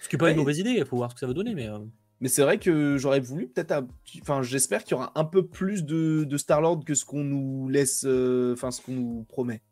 [0.00, 1.54] Ce qui n'est pas une mauvaise idée, il faut voir ce que ça va donner.
[1.54, 1.78] Mais, euh,
[2.20, 3.86] Mais c'est vrai que j'aurais voulu peut-être, un
[4.20, 7.68] enfin, j'espère qu'il y aura un peu plus de, de Star-Lord que ce qu'on nous
[7.70, 8.04] laisse,
[8.52, 9.62] enfin, ce qu'on nous promet.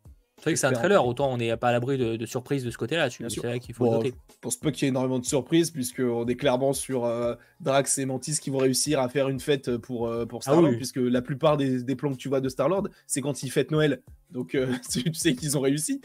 [0.45, 2.63] C'est vrai que c'est un trailer, autant on n'est pas à l'abri de, de surprises
[2.63, 3.09] de ce côté-là.
[3.09, 4.13] C'est vrai qu'il faut Bon, noter.
[4.29, 7.97] Je pense pas qu'il y ait énormément de surprises, puisqu'on est clairement sur euh, Drax
[7.97, 10.77] et Mantis qui vont réussir à faire une fête pour, euh, pour Ah Star-Lord, oui.
[10.77, 13.71] puisque la plupart des, des plans que tu vois de Star-Lord, c'est quand ils fêtent
[13.71, 14.03] Noël.
[14.29, 15.99] Donc euh, tu sais qu'ils ont réussi,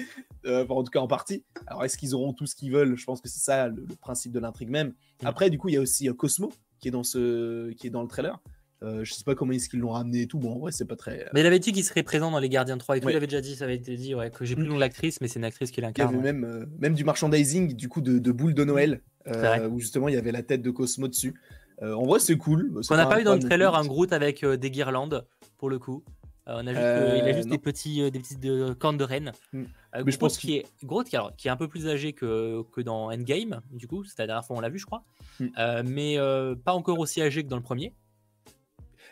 [0.46, 1.44] Euh, enfin, en tout cas en partie.
[1.66, 2.96] Alors est-ce qu'ils auront tout ce qu'ils veulent?
[2.96, 4.94] Je pense que c'est ça le, le principe de l'intrigue même.
[5.22, 5.26] Mm.
[5.26, 8.00] Après, du coup, il y a aussi Cosmo qui est dans, ce, qui est dans
[8.00, 8.40] le trailer.
[8.82, 10.38] Euh, je sais pas comment est-ce qu'ils l'ont ramené et tout.
[10.38, 11.26] Bon, en vrai, c'est pas très.
[11.34, 13.06] Mais il avait dit qu'il serait présent dans les Gardiens 3 et tout.
[13.06, 13.12] Ouais.
[13.12, 14.66] Il avait déjà dit, ça avait été dit, ouais, que j'ai plus Mm.
[14.66, 16.14] le nom de l'actrice, mais c'est une actrice qui Il y l'incarne.
[16.14, 16.32] avait ouais.
[16.32, 20.08] même, euh, même du merchandising du coup de, de boules de Noël euh, où justement
[20.08, 21.34] il y avait la tête de Cosmo dessus.
[21.82, 22.72] Euh, en vrai c'est cool.
[22.90, 25.26] On n'a pas eu dans le trailer un Groot avec euh, des guirlandes,
[25.58, 26.02] pour le coup.
[26.48, 27.54] Euh, on a juste, Euh, euh, il a juste non.
[27.54, 29.32] des, petits, euh, des petites euh, cornes de reine.
[29.52, 29.58] Mm.
[29.60, 29.64] Euh,
[29.94, 32.14] Mais je Groot pense qui est, Groot qui, alors, qui est un peu plus âgé
[32.14, 35.04] que, que dans Endgame, du coup, c'est la dernière fois on l'a vu, je crois.
[35.38, 35.46] Mm.
[35.58, 37.92] Euh, mais euh, pas encore aussi âgé que dans le premier.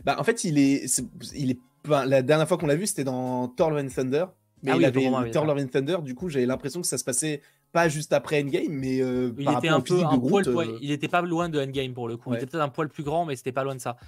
[0.05, 0.85] Bah, en fait il est,
[1.35, 1.59] il est
[1.89, 4.25] la dernière fois qu'on l'a vu c'était dans Thor Love and Thunder.
[4.63, 5.45] Mais Ah il oui, avait oui, Thor.
[5.45, 5.99] Love and Thunder.
[6.03, 9.45] Du coup j'avais l'impression que ça se passait pas juste après Endgame, mais euh, Il
[9.45, 10.49] par était un peu un poil, Groot.
[10.69, 12.31] euh, il était pas loin de Endgame pour le coup.
[12.31, 12.37] Ouais.
[12.37, 13.99] Il était peut-être un poil plus grand, mais c'était pas loin de ça.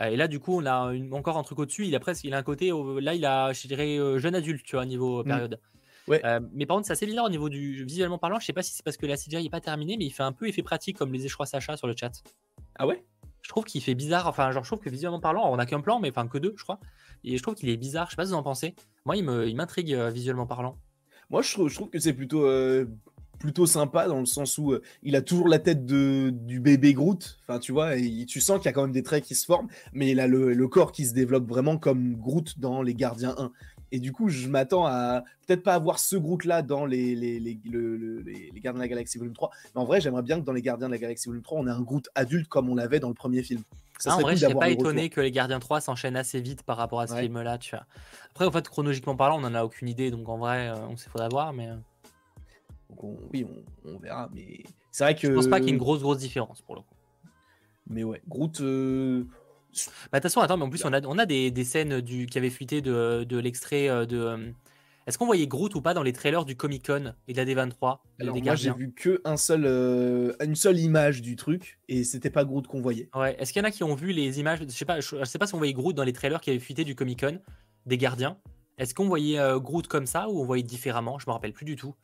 [0.00, 1.86] Euh, et là, du coup, on a une- encore un truc au-dessus.
[1.86, 4.74] Il a presque, il a un côté, là, il a, je dirais, jeune adulte, tu
[4.76, 5.26] vois, niveau Mm.
[5.26, 5.60] période.
[6.08, 6.22] Ouais.
[6.54, 8.40] Mais par contre, c'est assez bizarre au niveau du visuellement parlant.
[8.40, 10.22] Je sais pas si c'est parce que la CGI est pas terminée, mais il fait
[10.22, 12.10] un peu effet pratique, comme les je crois Sacha sur le chat.
[12.76, 13.04] Ah ouais?
[13.42, 14.26] Je trouve qu'il fait bizarre.
[14.26, 16.54] Enfin, genre, je trouve que visuellement parlant, on a qu'un plan, mais enfin que deux,
[16.56, 16.80] je crois.
[17.24, 18.06] Et je trouve qu'il est bizarre.
[18.06, 18.74] Je sais pas que vous en pensez.
[19.04, 20.78] Moi, il me, il m'intrigue euh, visuellement parlant.
[21.30, 22.86] Moi, je trouve, je trouve que c'est plutôt, euh,
[23.38, 26.92] plutôt sympa dans le sens où euh, il a toujours la tête de, du bébé
[26.92, 27.38] Groot.
[27.42, 29.46] Enfin, tu vois, et tu sens qu'il y a quand même des traits qui se
[29.46, 32.94] forment, mais il a le, le corps qui se développe vraiment comme Groot dans Les
[32.94, 33.52] Gardiens 1.
[33.92, 37.58] Et du coup, je m'attends à peut-être pas avoir ce Groot-là dans les, les, les,
[37.64, 40.38] le- le- les- les Gardiens de la Galaxie Volume 3, mais en vrai, j'aimerais bien
[40.40, 42.68] que dans les Gardiens de la Galaxie Volume 3, on ait un Groot adulte comme
[42.70, 43.62] on l'avait dans le premier film.
[43.98, 44.82] Ça Ah, en vrai, je serais pas retour.
[44.86, 47.22] étonné que les Gardiens 3 s'enchaînent assez vite par rapport à ce Ouais.
[47.22, 47.84] film-là, tu vois.
[48.30, 50.96] Après, en fait, chronologiquement parlant, on en a aucune idée, donc en vrai, euh, on
[50.96, 51.74] sait faudra voir, mais euh,
[52.90, 53.44] Donc on- oui,
[53.84, 55.28] on, on verra, mais c'est vrai que.
[55.28, 56.94] je pense pas qu'il y ait une grosse, grosse différence pour le coup.
[57.88, 58.60] Mais ouais, Groot.
[58.60, 59.24] euh,
[60.12, 62.00] Bah, de toute façon, attends, mais en plus, on a, on a des, des scènes
[62.00, 64.18] du, qui avaient fuité de, de l'extrait euh, de.
[64.18, 64.50] euh,
[65.06, 67.44] Est-ce qu'on voyait Groot ou pas dans les trailers du Comic Con et de la
[67.44, 71.36] D23 de- Alors des moi j'ai vu que un seul, euh, une seule image du
[71.36, 73.08] truc et c'était pas Groot qu'on voyait.
[73.14, 73.36] Ouais.
[73.38, 74.60] Est-ce qu'il y en a qui ont vu les images?
[74.60, 76.50] Je sais pas, je, je sais pas si on voyait Groot dans les trailers qui
[76.50, 77.40] avaient fuité du Comic Con
[77.86, 78.36] des Gardiens.
[78.78, 81.18] Est-ce qu'on voyait euh, Groot comme ça ou on voyait différemment?
[81.18, 81.94] Je me rappelle plus du tout.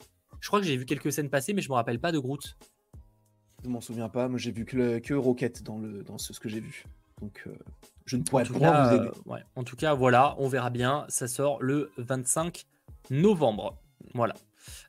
[0.41, 2.57] Je crois que j'ai vu quelques scènes passer, mais je me rappelle pas de Groot.
[3.65, 6.33] Je m'en souviens pas, moi j'ai vu que, le- que Rocket dans, le, dans ce,
[6.33, 6.85] ce que j'ai vu.
[7.21, 7.53] Donc, euh,
[8.05, 9.07] je ne pourrais pas vous aider.
[9.09, 9.41] euh, ouais.
[9.57, 11.05] en tout cas, voilà, on verra bien.
[11.09, 12.67] Ça sort le 25
[13.11, 13.79] novembre.
[14.15, 14.35] Voilà.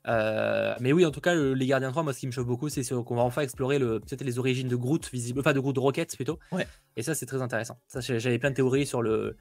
[0.07, 2.45] Euh, mais oui, en tout cas, le- les Gardiens 3, moi, ce qui me chauffe
[2.47, 5.53] beaucoup, c'est ce- qu'on va enfin explorer le, peut-être les origines de Groot, visible, enfin
[5.53, 6.39] de Groot de Rocket plutôt.
[6.51, 6.67] Ouais.
[6.95, 7.77] Et ça, c'est très intéressant.
[7.87, 9.37] Ça, j'avais plein de théories sur le,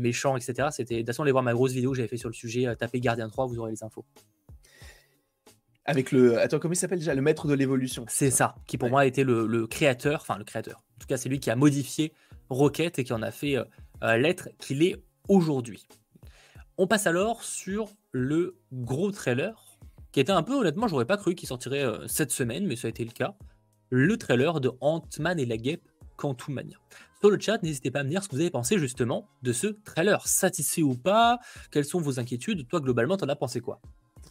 [0.00, 0.68] méchant, etc.
[0.72, 2.74] C'était, de toute façon, allez voir ma grosse vidéo que j'avais fait sur le sujet.
[2.76, 4.04] Tapez Gardien 3, vous aurez les infos.
[5.84, 6.38] Avec le.
[6.38, 8.04] Attends, comment il s'appelle déjà Le maître de l'évolution.
[8.08, 8.90] C'est ça, qui pour Ouais.
[8.90, 10.78] moi a été le, le créateur, enfin le créateur.
[10.96, 12.12] En tout cas, c'est lui qui a modifié
[12.50, 13.64] Rocket et qui en a fait euh,
[14.04, 15.86] euh, l'être qu'il est aujourd'hui.
[16.78, 19.78] On passe alors sur le gros trailer,
[20.12, 22.86] qui était un peu, honnêtement, j'aurais pas cru qu'il sortirait euh, cette semaine, mais ça
[22.86, 23.34] a été le cas.
[23.90, 25.82] Le trailer de Ant-Man et la guêpe
[26.16, 26.76] Quantumania.
[27.20, 29.52] Sur le chat, n'hésitez pas à me dire ce que vous avez pensé justement de
[29.52, 30.26] ce trailer.
[30.26, 31.38] Satisfait ou pas?
[31.70, 32.66] Quelles sont vos inquiétudes?
[32.68, 33.80] Toi, globalement, t'en as pensé quoi?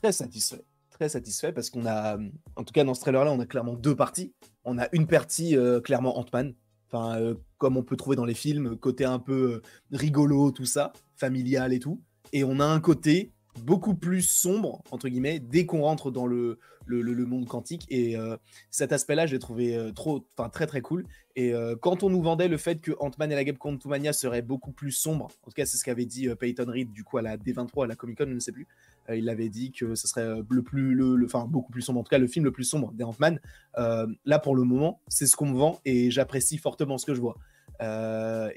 [0.02, 0.64] Très satisfait.
[1.10, 2.18] Satisfait parce qu'on a.
[2.56, 4.34] En tout cas, dans ce trailer-là, on a clairement deux parties.
[4.64, 6.54] On a une partie euh, clairement Ant-Man.
[6.88, 9.62] Enfin, euh, comme on peut trouver dans les films, côté un peu euh,
[9.92, 12.02] rigolo, tout ça, familial et tout.
[12.34, 16.60] Et on a un côté beaucoup plus sombre, entre guillemets, dès qu'on rentre dans le,
[16.86, 17.86] le, le- monde quantique.
[17.90, 18.38] Et euh,
[18.70, 19.92] cet aspect-là, je l'ai trouvé euh,
[20.52, 21.06] très très cool.
[21.36, 24.42] Et euh, quand on nous vendait le fait que Ant-Man et la Guêpe Quantumania serait
[24.42, 27.22] beaucoup plus sombre, en tout cas c'est ce qu'avait dit Peyton Reed du coup à
[27.22, 28.68] la D23, à la Comic Con, je ne sais plus,
[29.14, 32.18] il avait dit que ce serait le plus, le, beaucoup plus sombre, en tout cas
[32.18, 33.40] le film le plus sombre des Ant-Man.
[33.78, 37.22] Là pour le moment, c'est ce qu'on me vend et j'apprécie fortement ce que je
[37.22, 37.38] vois.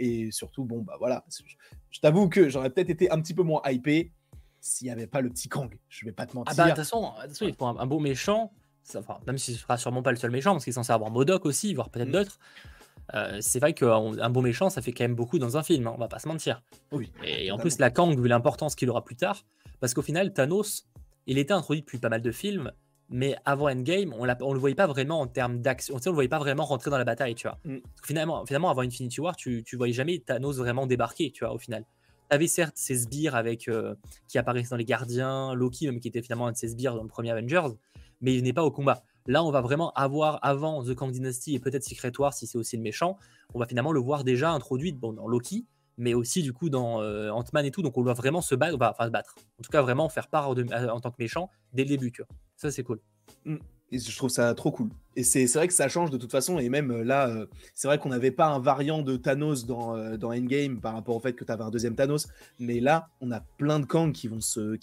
[0.01, 1.45] Et surtout, bon bah voilà, je,
[1.91, 4.11] je t'avoue que j'aurais peut-être été un petit peu moins hypé
[4.67, 5.71] s'il n'y avait pas le petit Kang.
[5.91, 6.53] Je vais pas te mentir.
[6.53, 7.13] Ah bah, de toute façon,
[7.59, 8.51] faut un, un beau méchant.
[8.83, 10.91] Ça- enfin, même si ce sera sûrement pas le seul méchant, parce qu'il est censé
[10.93, 12.13] avoir Modoc aussi, voire peut-être Mm.
[12.13, 12.39] d'autres.
[13.15, 15.87] Euh, c'est vrai qu'un un beau méchant, ça fait quand même beaucoup dans un film,
[15.87, 16.63] hein, on va pas se mentir.
[16.93, 19.45] Oui, Et en plus, la Kang, vu l'importance qu'il aura plus tard,
[19.81, 20.87] parce qu'au final, Thanos,
[21.27, 22.73] il était introduit depuis pas mal de films,
[23.11, 26.29] mais avant Endgame, on, on le voyait pas vraiment en termes d'action, on le voyait
[26.31, 27.59] pas vraiment rentrer dans la bataille, tu vois.
[27.67, 27.77] Mm.
[28.03, 31.59] Finalement, finalement, avant Infinity War, tu, tu voyais jamais Thanos vraiment débarquer, tu vois, au
[31.59, 31.85] final.
[32.35, 33.95] T'avais certes ses sbires avec, euh,
[34.27, 37.05] qui apparaissent dans les Gardiens, Loki même qui était finalement un de ses sbires dans
[37.05, 37.69] le premier Avengers,
[38.21, 39.05] mais il venait pas au combat.
[39.29, 42.59] Là, on va vraiment avoir, avant The Kang Dynasty et peut-être Secret War, si c'est
[42.59, 43.19] aussi le méchant,
[43.55, 45.65] on va finalement le voir déjà introduit bon, dans Loki,
[45.97, 47.83] mais aussi du coup dans euh, Ant-Man et tout.
[47.83, 49.37] Donc on doit vraiment se battre, enfin, se battre.
[49.61, 52.13] En tout cas, vraiment faire part de- en tant que méchant dès le début.
[52.57, 52.99] Ça, c'est cool.
[53.99, 54.89] Je trouve ça trop cool.
[55.17, 56.59] Et c'est vrai que ça change de toute façon.
[56.59, 59.97] Et même euh, là, euh, c'est vrai qu'on n'avait pas un variant de Thanos dans,
[59.97, 62.27] euh, Endgame par rapport au fait que tu avais un deuxième Thanos.
[62.59, 64.77] Mais là, on a plein de Kang qui vont se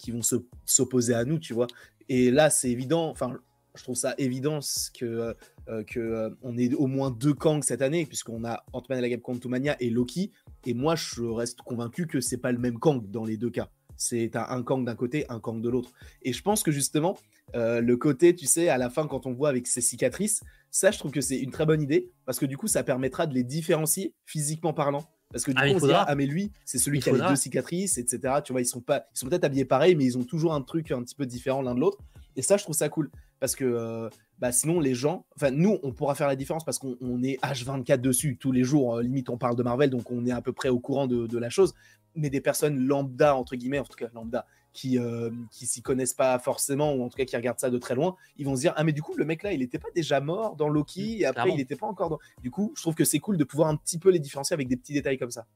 [0.64, 1.66] s'opposer à nous, tu vois.
[2.08, 3.08] Et là, c'est évident.
[3.10, 3.38] Enfin,
[3.74, 4.60] je trouve ça évident
[4.98, 5.34] que
[5.68, 9.08] euh, que on ait au moins deux Kang cette année, puisqu'on a Ant-Man et la
[9.08, 10.32] Guêpe Quantumania et Loki.
[10.66, 13.68] Et moi, je reste convaincu que c'est pas le même Kang dans les deux cas.
[13.96, 15.90] C'est un, un Kang d'un côté, un Kang de l'autre.
[16.22, 17.16] Et je pense que justement,
[17.54, 20.90] euh, le côté, tu sais, à la fin, quand on voit avec ses cicatrices, ça,
[20.90, 23.34] je trouve que c'est une très bonne idée parce que du coup, ça permettra de
[23.34, 25.04] les différencier physiquement parlant.
[25.30, 27.08] Parce que du Ah, coup, on se dira, ah, mais lui, c'est celui Il qui
[27.08, 28.34] a les deux cicatrices, etc.
[28.44, 30.60] Tu vois, ils sont pas, ils sont peut-être habillés pareil, mais ils ont toujours un
[30.60, 31.98] truc un petit peu différent l'un de l'autre.
[32.36, 35.78] Et ça, je trouve ça cool parce que euh, bah, sinon, les gens, enfin, nous,
[35.82, 38.96] on pourra faire la différence parce qu'on on est H24 dessus tous les jours.
[38.96, 41.26] euh, limite, on parle de Marvel, donc on est à peu près au courant de,
[41.26, 41.74] de la chose.
[42.14, 46.14] Mais des personnes lambda, entre guillemets, en tout cas lambda, qui, euh, qui s'y connaissent
[46.14, 48.60] pas forcément, ou en tout cas qui regardent ça de très loin, ils vont se
[48.60, 51.20] dire Ah, mais du coup, le mec là, il était pas déjà mort dans Loki,
[51.20, 51.54] et après, clairement.
[51.54, 52.18] il était pas encore dans.
[52.42, 54.68] Du coup, je trouve que c'est cool de pouvoir un petit peu les différencier avec
[54.68, 55.46] des petits détails comme ça.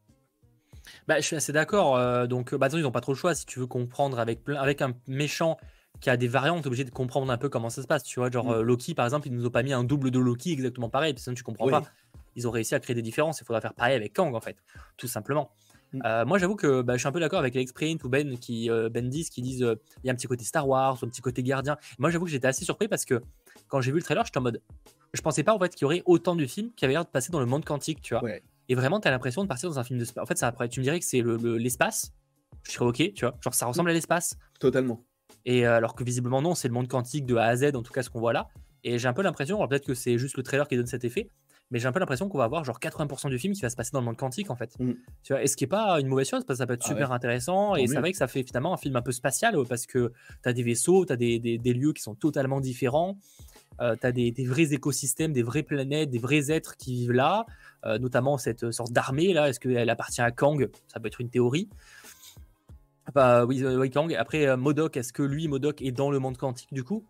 [1.09, 1.97] Bah, je suis assez d'accord.
[1.97, 3.35] euh, donc, euh, bah, attends, ils n'ont pas trop le choix.
[3.35, 5.57] Si tu veux comprendre avec, plein- avec un méchant
[6.01, 8.03] qui a des variantes, t'es obligé de comprendre un peu comment ça se passe.
[8.05, 8.61] Tu vois, genre Mm.
[8.61, 11.23] Loki, par exemple, ils nous ont pas mis un double de Loki exactement pareil, parce
[11.23, 11.73] que sinon tu comprends Oui.
[11.73, 11.83] pas.
[12.37, 13.41] Ils ont réussi à créer des différences.
[13.41, 14.57] Il faudra faire pareil avec Kang, en fait,
[14.99, 15.51] tout simplement.
[15.97, 16.03] Mm.
[16.05, 18.39] Euh, moi, j'avoue que bah, je suis un peu d'accord avec Alex Print ou Ben
[18.39, 20.99] qui euh, Ben 10 qui disent euh, il y a un petit côté Star Wars,
[21.03, 21.77] un petit côté gardien.
[21.99, 23.21] Moi, j'avoue que j'étais assez surpris parce que
[23.69, 24.61] quand j'ai vu le trailer, j'étais en mode
[25.13, 27.11] je pensais pas en fait qu'il y aurait autant de films qui avaient l'air de
[27.11, 28.23] passer dans le monde quantique, tu vois.
[28.23, 28.43] Ouais.
[28.69, 30.05] Et vraiment, tu as l'impression de partir dans un film de.
[30.21, 32.13] En fait, ça, après, tu me dirais que c'est le- le- l'espace.
[32.65, 33.35] je serais ok, tu vois.
[33.41, 34.37] Genre, ça ressemble à l'espace.
[34.61, 35.05] Totalement.
[35.45, 37.93] Et alors que visiblement, non, c'est le monde quantique de A à Z, en tout
[37.93, 38.49] cas, ce qu'on voit là.
[38.83, 41.31] Et j'ai un peu l'impression, peut-être que c'est juste le trailer qui donne cet effet,
[41.71, 43.77] mais j'ai un peu l'impression qu'on va avoir genre 80% du film qui va se
[43.77, 44.79] passer dans le monde quantique, en fait.
[44.79, 44.93] Mm.
[45.23, 46.85] Tu vois, et ce qui est pas une mauvaise chose, parce que ça peut être
[46.85, 49.13] Ah super intéressant, Tant et c'est vrai que ça fait finalement un film un peu
[49.13, 50.13] spatial, euh, parce que
[50.43, 53.19] tu as des vaisseaux, tu as des, des- des lieux qui sont totalement différents,
[53.79, 57.45] tu as des, des vrais écosystèmes, des vraies planètes, des vrais êtres qui vivent là,
[57.85, 60.69] euh, notamment cette sorte d'armée là, est-ce qu'elle appartient à Kang?
[60.89, 61.69] Ça peut être une théorie.
[63.15, 64.13] Bah oui, euh, oui, Kang.
[64.15, 67.05] Après, euh, Modoc, est-ce que lui, Modoc, est dans le monde quantique du coup?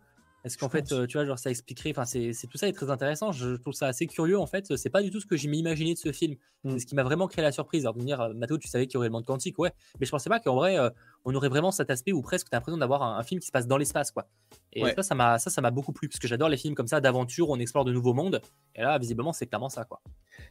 [0.47, 0.93] Est-ce qu'en fait, pense.
[0.93, 3.31] euh, tu vois, genre ça expliquerait, enfin, c'est tout ça est très intéressant.
[3.31, 4.75] Je trouve ça assez curieux en fait.
[4.75, 6.35] C'est pas du tout ce que j'ai imaginé de ce film.
[6.63, 6.71] Mm.
[6.71, 7.83] C'est ce qui m'a vraiment créé la surprise.
[7.85, 9.71] Alors, de me dire, euh, tu savais qu'il y aurait le monde quantique, ouais.
[9.99, 10.89] Mais je pensais pas qu'en vrai, euh,
[11.29, 13.47] on aurait vraiment cet aspect où presque tu as l'impression d'avoir un, un film qui
[13.47, 14.29] se passe dans l'espace, quoi.
[14.71, 14.93] Et Ouais.
[14.95, 17.01] ça, ça m'a ça, ça m'a beaucoup plu parce que j'adore les films comme ça
[17.01, 18.41] d'aventure, où on explore de nouveaux mondes.
[18.75, 20.01] Et là, visiblement, c'est clairement ça, quoi.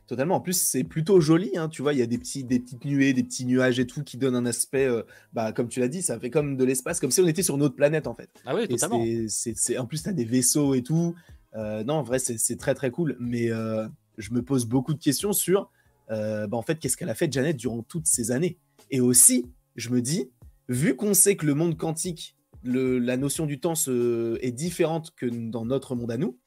[0.07, 0.35] Totalement.
[0.37, 1.57] En plus, c'est plutôt joli.
[1.57, 3.87] Hein, tu vois, il y a des, petits, des petites nuées, des petits nuages et
[3.87, 5.03] tout qui donnent un aspect, euh,
[5.33, 7.55] bah, comme tu l'as dit, ça fait comme de l'espace, comme si on était sur
[7.57, 8.29] une autre planète en fait.
[8.45, 9.03] Ah oui, totalement.
[9.29, 11.15] c'est- en plus, tu as des vaisseaux et tout.
[11.55, 13.17] Euh, non, en vrai, c'est très très cool.
[13.19, 13.87] Mais euh,
[14.19, 15.71] je me pose beaucoup de questions sur,
[16.11, 18.59] bah, en fait, qu'est-ce qu'elle a fait, Janet, durant toutes ces années?
[18.91, 19.47] Et aussi,
[19.77, 20.31] je me dis,
[20.69, 25.13] vu qu'on sait que le monde quantique, le- la notion du temps se- est différente
[25.17, 26.39] que dans notre monde à nous,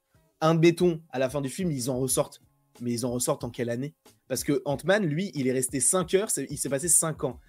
[0.41, 2.41] un béton, à la fin du film, ils en ressortent.
[2.82, 3.93] Mais ils en ressortent en quelle année?
[4.28, 7.39] Parce que Ant-Man, lui, il est resté 5 heures, il s'est passé 5 ans.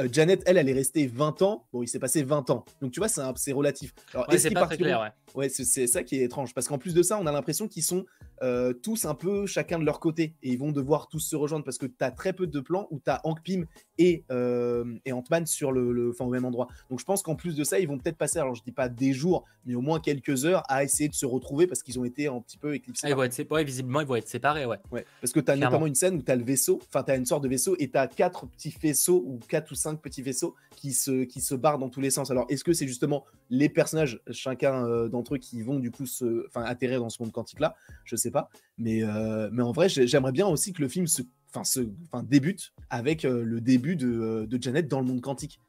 [0.00, 1.66] Euh, Janet, elle, elle est restée 20 ans.
[1.72, 2.64] Bon, il s'est passé 20 ans.
[2.80, 3.92] Donc, tu vois, c'est relatif.
[4.14, 5.10] Alors, Ouais, est-ce c'est pas très partiront- clair, ouais.
[5.34, 6.54] Ouais, c'est- c'est ça qui est étrange.
[6.54, 8.06] Parce qu'en plus de ça, on a l'impression qu'ils sont
[8.42, 10.34] euh, tous un peu chacun de leur côté.
[10.42, 12.86] Et ils vont devoir tous se rejoindre parce que tu as très peu de plans
[12.90, 13.66] où tu as Hank Pym
[13.98, 16.68] et, euh, et Ant-Man sur le, au même endroit.
[16.90, 18.88] Donc je pense qu'en plus de ça, ils vont peut-être passer, alors je dis pas
[18.88, 22.04] des jours, mais au moins quelques heures à essayer de se retrouver parce qu'ils ont
[22.04, 23.06] été un petit peu éclipsés.
[23.06, 24.78] Ah, ils vont être ouais, visiblement, ils vont être séparés, ouais.
[24.90, 25.72] Ouais, parce que tu as Clairement.
[25.72, 27.74] notamment une scène où tu as le vaisseau, enfin tu as une sorte de vaisseau
[27.78, 31.40] et tu as quatre petits vaisseaux ou quatre ou cinq petits vaisseaux qui se, qui
[31.40, 32.30] se barrent dans tous les sens.
[32.30, 36.06] Alors est-ce que c'est justement les personnages, chacun euh, d'entre eux, qui vont du coup
[36.06, 37.74] se, enfin, atterrir dans ce monde quantique là
[38.04, 38.48] Je sais pas.
[38.76, 41.80] Mais, euh, mais en vrai, j'ai- j'aimerais bien aussi que le film se, enfin, se,
[42.10, 45.60] enfin, débute avec euh, le début de, de Janet dans le monde quantique.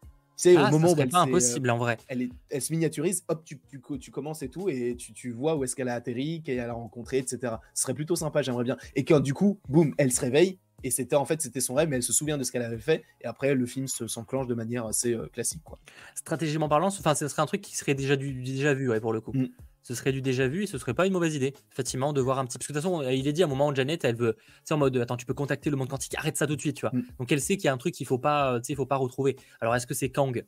[0.45, 1.97] Ah, au ça moment où elle, pas impossible en vrai.
[2.07, 5.31] elle, est- elle se miniaturise, hop, tu, tu, tu commences et tout, et tu, tu
[5.31, 7.55] vois où est-ce qu'elle a atterri, qu'elle a rencontré, etc.
[7.73, 8.77] Ce serait plutôt sympa, j'aimerais bien.
[8.95, 11.89] Et quand du coup, boum, elle se réveille, et c'était en fait c'était son rêve,
[11.89, 14.47] mais elle se souvient de ce qu'elle avait fait, et après le film se- s'enclenche
[14.47, 15.79] de manière assez euh, classique, quoi.
[16.15, 18.99] Stratégiquement parlant, enfin, ce serait un truc qui serait déjà du, du déjà vu, ouais,
[18.99, 19.31] pour le coup.
[19.33, 19.47] Mm.
[19.81, 22.37] Ce serait du déjà vu et ce serait pas une mauvaise idée, effectivement, de voir
[22.37, 22.57] un petit.
[22.59, 24.35] Parce que de toute façon, il est dit à un moment, Janet, elle veut.
[24.35, 26.61] Tu sais, en mode, attends, tu peux contacter le monde quantique, arrête ça tout de
[26.61, 26.91] suite, tu vois.
[26.93, 27.03] Mm.
[27.17, 28.75] Donc elle sait qu'il y a un truc qu'il faut pas, euh, tu sais, il
[28.75, 29.35] faut pas retrouver.
[29.61, 30.45] Alors est-ce que c'est Kang?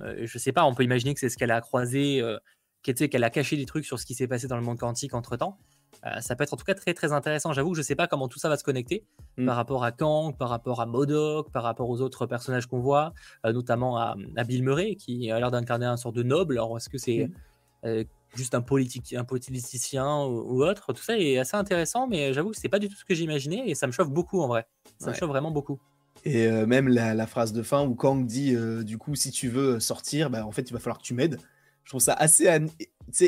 [0.00, 2.38] Euh, Je sais pas, on peut imaginer que c'est ce qu'elle a croisé, euh,
[2.82, 5.36] qu'elle a caché des trucs sur ce qui s'est passé dans le monde quantique entre
[5.36, 5.58] temps.
[6.20, 7.52] Ça peut être en tout cas très très intéressant.
[7.52, 9.04] J'avoue que je sais pas comment tout ça va se connecter
[9.38, 9.46] Mm.
[9.46, 13.14] par rapport à Kang, par rapport à Modoc, par rapport aux autres personnages qu'on voit,
[13.46, 16.54] euh, notamment à, à Bill Murray qui a l'air d'incarner un sort de noble.
[16.58, 17.86] Alors est-ce que c'est Mm.
[17.86, 20.92] euh, juste un politique, un politicien ou, ou autre?
[20.92, 23.62] Tout ça est assez intéressant, mais j'avoue que c'est pas du tout ce que j'imaginais
[23.68, 24.66] et ça me chauffe beaucoup en vrai.
[24.98, 25.80] Ça me chauffe vraiment beaucoup.
[26.24, 29.30] Et euh, même la, la phrase de fin où Kang dit, euh, du coup, si
[29.32, 31.38] tu veux sortir, bah, en fait, il va falloir que tu m'aides.
[31.84, 32.46] Je trouve ça assez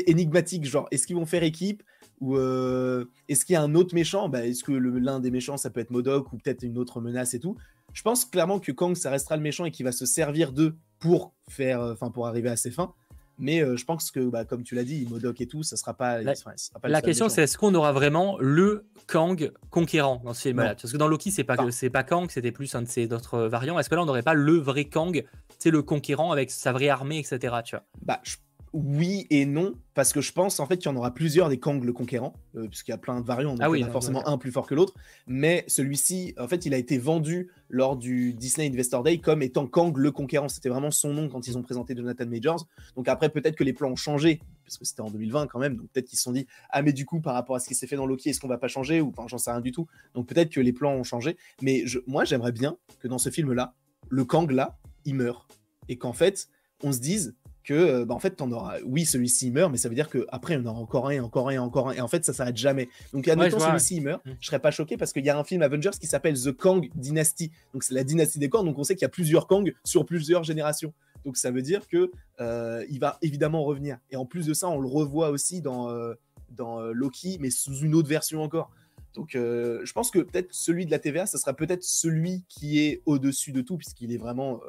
[0.07, 1.83] énigmatique, genre, est-ce qu'ils vont faire équipe?
[2.21, 4.29] Ou euh, est-ce qu'il y a un autre méchant?
[4.29, 7.33] Bah, Est-ce que l'un des méchants, ça peut être Modoc ou peut-être une autre menace
[7.33, 7.55] et tout
[7.93, 10.75] Je pense clairement que Kang, ça restera le méchant et qu'il va se servir d'eux
[10.99, 12.93] pour faire, euh, enfin, pour arriver à ses fins.
[13.37, 15.93] Mais euh, je pense que, bah, comme tu l'as dit, Modoc et tout, ça sera
[15.93, 16.21] pas.
[16.21, 20.43] La- sera pas La question c'est est-ce qu'on aura vraiment le Kang conquérant dans ce
[20.43, 20.75] film-là?
[20.75, 21.69] Parce que dans Loki, c'est pas, Pas.
[21.71, 23.77] c'est pas Kang, c'était plus un de ses d'autres variants.
[23.77, 25.25] Est-ce que là, on n'aurait pas le vrai Kang,
[25.59, 27.55] c'est le conquérant avec sa vraie armée, etc.
[27.65, 27.83] Tu vois?
[28.03, 28.37] Bah, je-
[28.75, 31.57] oui et non, parce que je pense en fait qu'il y en aura plusieurs des
[31.59, 33.85] Kang le conquérant, euh, puisqu'il y a plein de variants, donc Ah oui, il y
[33.85, 34.33] en a forcément d'accord.
[34.33, 34.93] un plus fort que l'autre.
[35.27, 39.65] Mais celui-ci, en fait, il a été vendu lors du Disney Investor Day comme étant
[39.65, 40.49] Kang le conquérant.
[40.49, 42.67] C'était vraiment son nom quand ils ont présenté Jonathan Majors.
[42.95, 45.77] Donc après, peut-être que les plans ont changé, parce que c'était en 2020 quand même,
[45.77, 47.75] donc peut-être qu'ils se sont dit, ah mais du coup, par rapport à ce qui
[47.75, 49.71] s'est fait dans Loki, est-ce qu'on va pas changer Ou enfin, j'en sais rien du
[49.71, 49.87] tout.
[50.13, 51.37] Donc peut-être que les plans ont changé.
[51.61, 53.73] Mais je- moi, j'aimerais bien que dans ce film-là,
[54.09, 55.47] le Kang là, il meurt.
[55.87, 56.49] Et qu'en fait,
[56.83, 59.89] on se dise que euh, bah, en fait t'en auras oui celui-ci meurt mais ça
[59.89, 62.01] veut dire que après il y en aura encore un encore un encore un et
[62.01, 62.89] en fait ça s'arrête jamais.
[63.13, 64.31] Donc admettons vois, celui-ci meurt Mm.
[64.39, 66.89] je serais pas choqué parce qu'il y a un film Avengers qui s'appelle The Kang
[66.95, 67.51] Dynasty.
[67.73, 70.05] Donc c'est la dynastie des Kang donc on sait qu'il y a plusieurs Kang sur
[70.05, 70.93] plusieurs générations.
[71.25, 73.97] Donc ça veut dire que euh, il va évidemment revenir.
[74.11, 76.13] Et en plus de ça on le revoit aussi dans euh,
[76.51, 78.71] dans euh, Loki mais sous une autre version encore.
[79.13, 83.01] Donc je pense que peut-être celui de la TVA ça sera peut-être celui qui est
[83.05, 84.59] au-dessus de tout puisqu'il est vraiment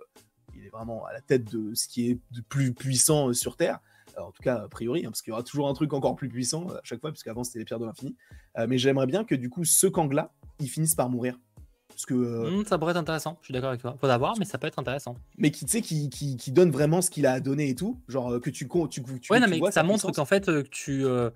[0.58, 3.56] il est vraiment à la tête de ce qui est de plus puissant euh, sur
[3.56, 3.78] Terre.
[4.16, 6.16] Alors, en tout cas, a priori, hein, parce qu'il y aura toujours un truc encore
[6.16, 8.16] plus puissant euh, à chaque fois, puisqu'avant c'était les pierres de l'infini.
[8.58, 11.38] Euh, mais j'aimerais bien que du coup, ce Kang-là, il finisse par mourir.
[11.88, 13.96] Parce que, euh, Hmm, Ça pourrait être intéressant, je suis d'accord avec toi.
[14.00, 15.16] Faut d'avoir, mais ça peut être intéressant.
[15.38, 17.74] mais qui, tu sais, qui, qui, qui donne vraiment ce qu'il a à donner et
[17.74, 18.00] tout.
[18.08, 20.48] Genre euh, que tu, tu, tu, Ouais, non, tu mais vois ça montre qu'en fait,
[20.48, 21.30] euh, tu, euh,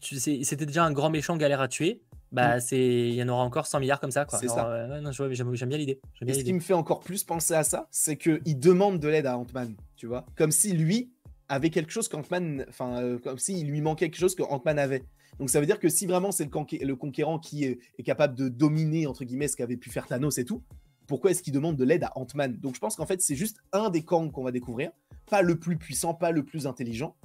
[0.00, 2.02] tu c'était déjà un grand méchant galère à tuer.
[2.32, 2.78] Bah, c'est,
[3.10, 4.38] il y en aura encore 100 milliards comme ça, quoi.
[4.38, 4.68] C'est Genre, ça.
[4.70, 6.00] euh, non, j'aime, j'aime bien l'idée.
[6.14, 8.98] J'aime Et bien ce qui me fait encore plus penser à ça, c'est qu'il demande
[9.00, 10.24] de l'aide à Ant-Man, tu vois.
[10.36, 11.12] Comme si lui
[11.48, 15.04] avait quelque chose qu'Ant-Man, enfin, euh, comme s'il lui manquait quelque chose que Ant-Man avait.
[15.38, 18.02] Donc ça veut dire que si vraiment c'est le, conqué- le conquérant qui est, est
[18.02, 20.62] capable de dominer, entre guillemets, ce qu'avait pu faire Thanos et tout,
[21.06, 22.58] pourquoi est-ce qu'il demande de l'aide à Ant-Man?
[22.60, 24.90] Donc je pense qu'en fait, c'est juste un des Kang qu'on va découvrir,
[25.28, 27.16] pas le plus puissant, pas le plus intelligent,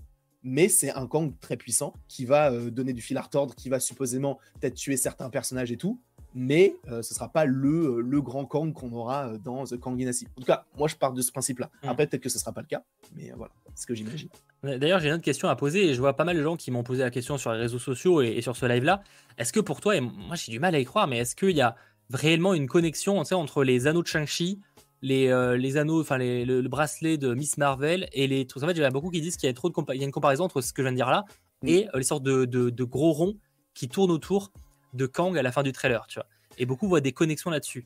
[0.44, 3.70] mais c'est un Kang très puissant qui va euh, donner du fil à retordre, qui
[3.70, 6.00] va supposément peut-être tuer certains personnages et tout.
[6.34, 9.98] mais euh, ce sera pas le, le grand Kang qu'on aura euh, dans The Kang
[9.98, 10.28] Dynasty.
[10.38, 11.72] En tout cas, moi je pars de ce principe-là.
[11.84, 11.90] Mm.
[11.90, 12.84] Après, peut-être que ce sera pas le cas,
[13.16, 14.30] mais euh, voilà, c'est ce que j'imagine.
[14.64, 16.70] D'ailleurs, j'ai une autre question à poser et je vois pas mal de gens qui
[16.72, 19.02] m'ont posé la question sur les réseaux sociaux et, et sur ce live-là.
[19.38, 21.56] Est-ce que pour toi, et moi j'ai du mal à y croire, mais est-ce qu'il
[21.56, 21.76] y a
[22.14, 24.60] réellement une connexion tu sais, entre les anneaux de Shang-Chi,
[25.02, 28.64] les, euh, les anneaux, enfin les- le, le bracelet de Miss Marvel et les trucs
[28.64, 30.00] En fait, il y a beaucoup qui disent qu'il y a trop de compa- il
[30.00, 31.24] y a une comparaison entre ce que je viens de dire là
[31.64, 31.68] Mm.
[31.68, 33.36] et euh, les sortes de, de- de gros ronds
[33.74, 34.52] qui tournent autour
[34.94, 36.28] de Kang à la fin du trailer, tu vois.
[36.58, 37.86] Et beaucoup voient des connexions là-dessus.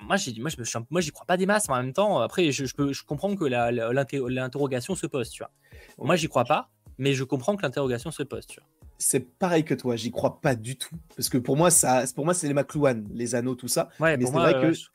[0.00, 2.20] Moi, j'ai, moi, je me, moi, j'y crois pas des masses, mais en même temps,
[2.20, 5.50] après, je, je peux, je comprends que l'interrogation se pose, tu vois.
[5.98, 8.68] Moi, j'y crois pas, mais je comprends que l'interrogation se pose, tu vois.
[8.98, 10.94] C'est pareil que toi, j'y crois pas du tout.
[11.16, 13.88] Parce que pour moi, ça, pour moi c'est les McLuhan, les anneaux, tout ça.
[13.98, 14.86] Ouais, Mais c'est vrai euh, que- je,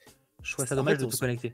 [0.47, 1.53] je trouve ça en dommage fait, de tout se- connecter.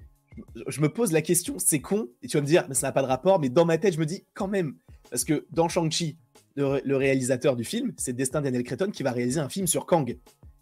[0.56, 2.88] je- je me pose la question, c'est con, et tu vas me dire, mais ça
[2.88, 4.76] n'a pas de rapport, mais dans ma tête, je me dis quand même,
[5.10, 6.18] parce que dans Shang-Chi,
[6.56, 9.66] le, ré- le réalisateur du film, c'est Destin Daniel Cretton qui va réaliser un film
[9.68, 10.18] sur Kang.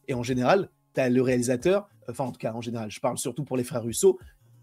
[0.07, 3.17] Et en général, tu as le réalisateur, enfin en tout cas en général, je parle
[3.17, 4.17] surtout pour les frères Russo,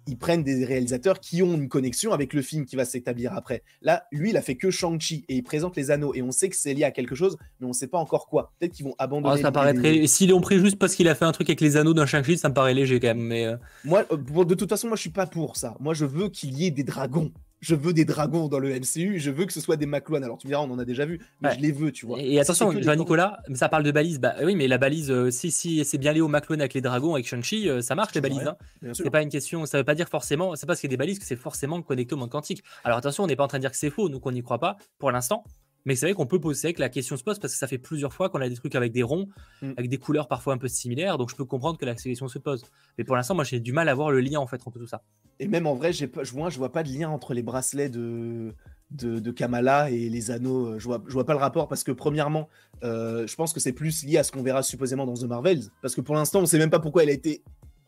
[0.08, 3.62] ils prennent des réalisateurs qui ont une connexion avec le film qui va s'établir après.
[3.82, 6.48] Là, lui, il a fait que Shang-Chi et il présente les anneaux et on sait
[6.48, 8.52] que c'est lié à quelque chose, mais on sait pas encore quoi.
[8.58, 9.34] Peut-être qu'ils vont abandonner.
[9.34, 10.06] Oh, ça l'idée paraît des- très...
[10.06, 12.38] S'ils l'ont pris juste parce qu'il a fait un truc avec les anneaux d'un Shang-Chi,
[12.38, 13.20] ça me paraît léger quand même.
[13.20, 15.76] Mais euh, Moi, euh, de toute façon, moi, je suis pas pour ça.
[15.78, 17.30] Moi, je veux qu'il y ait des dragons.
[17.60, 19.18] Je veux des dragons dans le MCU.
[19.18, 20.22] Je veux que ce soit des McLuhan.
[20.22, 21.54] Alors, tu me diras, on en a déjà vu, mais Ouais.
[21.56, 22.20] je les veux, tu vois.
[22.20, 24.20] Et, et attention, c'est que je vois des Nicolas, mais ça parle de balise.
[24.20, 26.80] Bah oui, mais la balise, euh, si, si c'est bien lié au McLuhan avec les
[26.80, 28.46] dragons, avec Shang-Chi, euh, ça marche les balises.
[28.46, 28.56] hein.
[28.82, 29.04] Bien sûr.
[29.04, 30.94] C'est pas une question, ça veut pas dire forcément, c'est pas parce qu'il y a
[30.94, 32.62] des balises que c'est forcément connecté au monde quantique.
[32.84, 34.42] Alors attention, on n'est pas en train de dire que c'est faux, nous qu'on n'y
[34.42, 35.42] croit pas pour l'instant.
[35.84, 37.78] Mais c'est vrai qu'on peut poser que la question se pose parce que ça fait
[37.78, 39.28] plusieurs fois qu'on a des trucs avec des ronds,
[39.62, 39.72] Mm.
[39.76, 42.38] avec des couleurs parfois un peu similaires, donc je peux comprendre que la question se
[42.38, 42.64] pose.
[42.98, 44.86] Mais pour l'instant, moi j'ai du mal à voir le lien en fait entre tout
[44.86, 45.02] ça.
[45.40, 47.42] Et même en vrai, j'ai pas, je vois, je vois pas de lien entre les
[47.42, 48.54] bracelets de,
[48.90, 50.78] de, de Kamala et les anneaux.
[50.78, 52.48] Je vois, je vois pas le rapport parce que premièrement,
[52.82, 55.62] euh, je pense que c'est plus lié à ce qu'on verra supposément dans The Marvels.
[55.80, 57.42] Parce que pour l'instant, on sait même pas pourquoi elle a été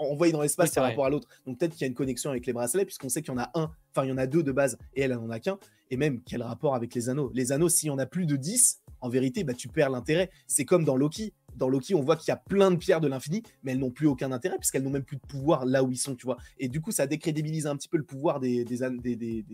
[0.08, 0.92] envoyée dans l'espace Oui, par vrai.
[0.92, 1.28] rapport à l'autre.
[1.46, 3.40] Donc peut-être qu'il y a une connexion avec les bracelets puisqu'on sait qu'il y en
[3.40, 5.40] a un, enfin il y en a deux de base et elle, elle en a
[5.40, 5.58] qu'un.
[5.90, 7.30] Et même quel rapport avec les anneaux?
[7.34, 10.30] Les anneaux, s'il y en a plus de 10, en vérité, bah, tu perds l'intérêt.
[10.46, 11.32] C'est comme dans Loki.
[11.56, 13.90] Dans Loki, on voit qu'il y a plein de pierres de l'infini, mais elles n'ont
[13.90, 16.36] plus aucun intérêt puisqu'elles n'ont même plus de pouvoir là où ils sont, tu vois.
[16.58, 19.44] Et du coup, ça décrédibilise un petit peu le pouvoir des, des, des, des-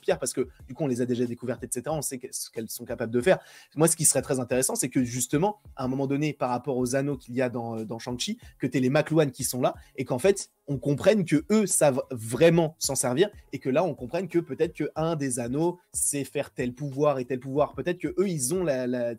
[0.00, 1.82] pierres parce que du coup, on les a déjà découvertes, etc.
[1.88, 3.38] On sait ce qu'elles sont capables de faire.
[3.76, 6.76] Moi, ce qui serait très intéressant, c'est que justement, à un moment donné, par rapport
[6.76, 9.74] aux anneaux qu'il y a dans, dans Shang-Chi, que tu les McLuhan qui sont là
[9.96, 13.94] et qu'en fait, on comprenne que eux savent vraiment s'en servir et que là, on
[13.94, 17.74] comprenne que peut-être que un des anneaux, c'est faire tel pouvoir et tel pouvoir.
[17.74, 19.14] Peut-être que eux, ils ont la, la-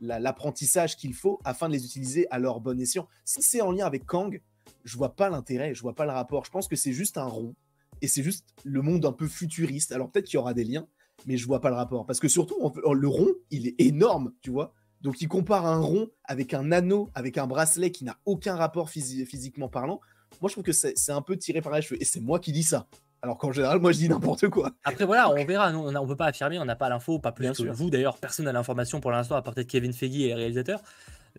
[0.00, 3.06] l'apprentissage qu'il faut afin de les utiliser à leur bon escient.
[3.24, 4.40] Si c'est en lien avec Kang,
[4.84, 6.44] je vois pas l'intérêt, je vois pas le rapport.
[6.44, 7.54] Je pense que c'est juste un rond
[8.02, 9.92] et c'est juste le monde un peu futuriste.
[9.92, 10.86] Alors peut-être qu'il y aura des liens,
[11.26, 14.32] mais je vois pas le rapport parce que surtout en- le rond, il est énorme,
[14.42, 14.72] tu vois.
[15.00, 18.88] Donc il compare un rond avec un anneau, avec un bracelet qui n'a aucun rapport
[18.90, 20.00] physi- physiquement parlant.
[20.40, 22.38] Moi je trouve que c'est c'est un peu tiré par les cheveux et c'est moi
[22.38, 22.86] qui dis ça.
[23.22, 24.72] Alors qu'en général, moi je dis n'importe quoi.
[24.84, 25.72] Après voilà, on verra.
[25.72, 27.72] Nous, on ne peut pas affirmer, on n'a pas l'info, pas plus Bien que sûr.
[27.74, 28.16] vous d'ailleurs.
[28.16, 30.80] Personne n'a l'information pour l'instant, à part peut-être Kevin Feige et les réalisateurs.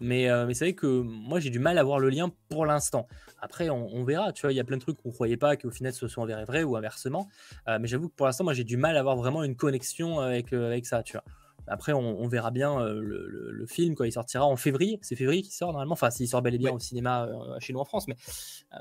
[0.01, 2.65] Mais, euh, mais c'est vrai que moi j'ai du mal à voir le lien pour
[2.65, 3.07] l'instant.
[3.39, 4.33] Après, on, on verra.
[4.33, 6.23] Tu vois, il y a plein de trucs qu'on croyait pas qu'au final ce soit
[6.23, 7.27] avéré vrai ou inversement.
[7.67, 10.19] Euh, mais j'avoue que pour l'instant, moi j'ai du mal à avoir vraiment une connexion
[10.19, 11.03] avec, euh, avec ça.
[11.03, 11.23] Tu vois.
[11.67, 14.97] Après, on, on verra bien le, le- le film quand il sortira en février.
[15.03, 15.93] C'est février qui sort normalement.
[15.93, 16.75] Enfin, s'il sort bel et bien Ouais.
[16.75, 17.29] au cinéma
[17.59, 18.07] chez nous en France.
[18.07, 18.15] Mais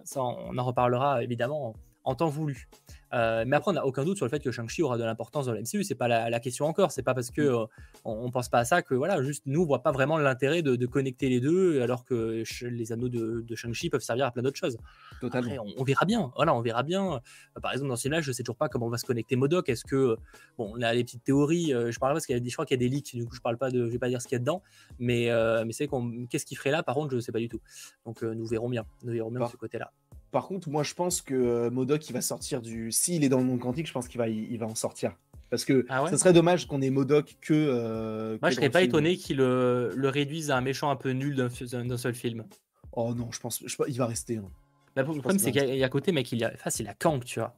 [0.05, 2.69] ça, on en reparlera évidemment en, en temps voulu.
[3.13, 5.47] Euh, mais après, on n'a aucun doute sur le fait que Shang-Chi aura de l'importance
[5.47, 5.83] dans le MCU.
[5.85, 6.93] C'est pas la, la question encore.
[6.93, 7.65] C'est pas parce que euh,
[8.05, 10.63] on, on pense pas à ça que voilà, juste nous on voit pas vraiment l'intérêt
[10.63, 14.31] de, de connecter les deux, alors que les anneaux de, de Shang-Chi peuvent servir à
[14.31, 14.79] plein d'autres choses.
[15.23, 16.33] Après, on, on verra bien.
[16.37, 17.15] Voilà, on verra bien.
[17.15, 19.37] Euh, par exemple, dans ce film-là, je sais toujours pas comment on va se connecter
[19.37, 19.69] Modoc.
[19.69, 20.17] Est-ce que euh,
[20.57, 21.71] bon, on a les petites théories.
[21.71, 23.15] je parle parce qu'il y a des, je crois qu'il y a des leaks.
[23.15, 24.63] Du coup, je parle pas de, je vais pas dire ce qu'il y a dedans.
[24.99, 27.49] Mais euh, mais c'est qu'on, qu'est-ce qu'il ferait là Par contre, je sais pas du
[27.49, 27.61] tout.
[28.07, 28.85] Donc nous verrons bien.
[29.03, 29.93] Nous verrons bien de ce côté-là.
[30.31, 32.93] Par contre, moi je pense que euh, Modoc il va sortir du.
[32.93, 35.17] S'il est dans le monde quantique, je pense qu'il va, il, il va en sortir.
[35.51, 36.11] Parce que Ah ouais?
[36.11, 37.53] ça serait dommage qu'on ait Modoc que.
[37.55, 38.91] euh, Moi, que je serais pas film.
[38.91, 42.45] étonné qu'ils le, le réduisent à un méchant un peu nul d'un, seul film.
[42.93, 44.37] Oh non, je pense, je, il va rester.
[44.37, 44.49] hein.
[44.95, 46.39] Bah, le problème, c'est qu'il qu'il y a- il y a à côté, mec, il
[46.39, 47.57] y a, enfin, c'est la Kang, tu vois.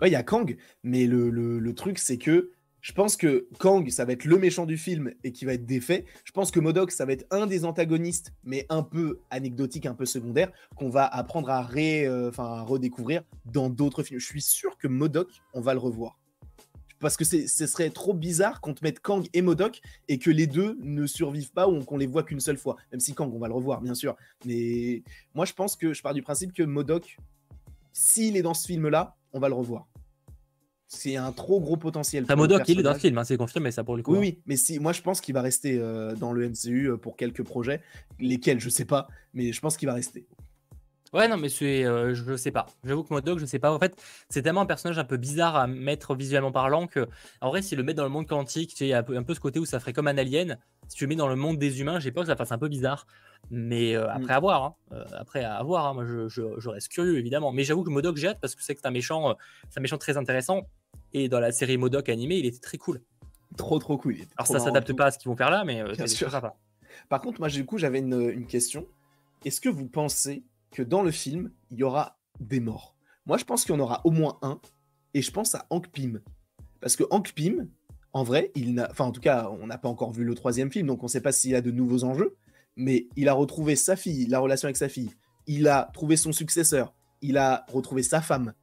[0.00, 2.50] Ouais, il y a Kang, mais le, le- le truc, c'est que
[2.80, 5.66] je pense que Kang, ça va être le méchant du film et qui va être
[5.66, 6.06] défait.
[6.24, 9.94] Je pense que Modoc, ça va être un des antagonistes, mais un peu anecdotique, un
[9.94, 14.18] peu secondaire, qu'on va apprendre à, euh, redécouvrir dans d'autres films.
[14.18, 16.18] Je suis sûr que Modoc, on va le revoir.
[17.00, 20.46] Parce que ce serait trop bizarre qu'on te mette Kang et Modoc et que les
[20.46, 22.76] deux ne survivent pas ou qu'on les voit qu'une seule fois.
[22.92, 24.16] Même si Kang, on va le revoir, bien sûr.
[24.44, 25.02] Mais
[25.34, 27.16] moi, je pense que je pars du principe que Modoc,
[27.92, 29.89] s'il est dans ce film-là, on va le revoir.
[30.92, 32.24] C'est un trop gros potentiel.
[32.24, 34.02] Enfin, pour le Modoc, il est dans le film, hein, c'est confirmé ça pour le
[34.02, 34.10] coup.
[34.10, 34.20] Oui, hein.
[34.22, 37.16] oui, mais si, moi je pense qu'il va rester euh, dans le MCU euh, pour
[37.16, 37.80] quelques projets,
[38.18, 40.26] lesquels je sais pas, mais je pense qu'il va rester.
[41.12, 42.66] Ouais, non, mais c'est, euh, je sais pas.
[42.84, 43.72] J'avoue que Modoc, je sais pas.
[43.72, 47.06] En fait, c'est tellement un personnage un peu bizarre à mettre visuellement parlant que,
[47.40, 49.02] en vrai, si le met dans le monde quantique, tu sais, il y a un
[49.04, 50.56] peu, un peu ce côté où ça ferait comme un alien.
[50.88, 52.58] Si tu le mets dans le monde des humains, j'ai peur que ça fasse un
[52.58, 53.06] peu bizarre.
[53.50, 54.36] Mais euh, après, Mm.
[54.36, 54.62] à voir.
[54.64, 54.74] hein.
[54.92, 55.86] Euh, après, à voir.
[55.86, 55.94] hein.
[55.94, 57.50] Moi, je, je- je reste curieux, évidemment.
[57.50, 59.34] Mais j'avoue que Modoc, j'ai hâte parce que c'est que c'est un méchant, euh,
[59.68, 60.62] c'est un méchant très intéressant.
[61.12, 63.02] Et dans la série Modoc animée, il était très cool.
[63.56, 64.14] Trop trop cool.
[64.16, 65.94] il était Alors, trop ça s'adapte pas à ce qu'ils vont faire là, mais euh,
[65.94, 66.30] c'est sûr.
[66.30, 66.56] sympa.
[67.08, 68.86] Par contre, moi du coup j'avais une, une question.
[69.44, 72.94] Est-ce que vous pensez que dans le film il y aura des morts?
[73.26, 74.60] Moi je pense qu'il y en aura au moins un,
[75.14, 76.20] et je pense à Hank Pym.
[76.80, 77.68] Parce que Hank Pym,
[78.12, 80.70] en vrai, il n'a, enfin en tout cas, on n'a pas encore vu le troisième
[80.70, 82.36] film, donc on ne sait pas s'il a de nouveaux enjeux.
[82.76, 85.10] Mais il a retrouvé sa fille, la relation avec sa fille.
[85.46, 86.94] Il a trouvé son successeur.
[87.20, 88.54] Il a retrouvé sa femme.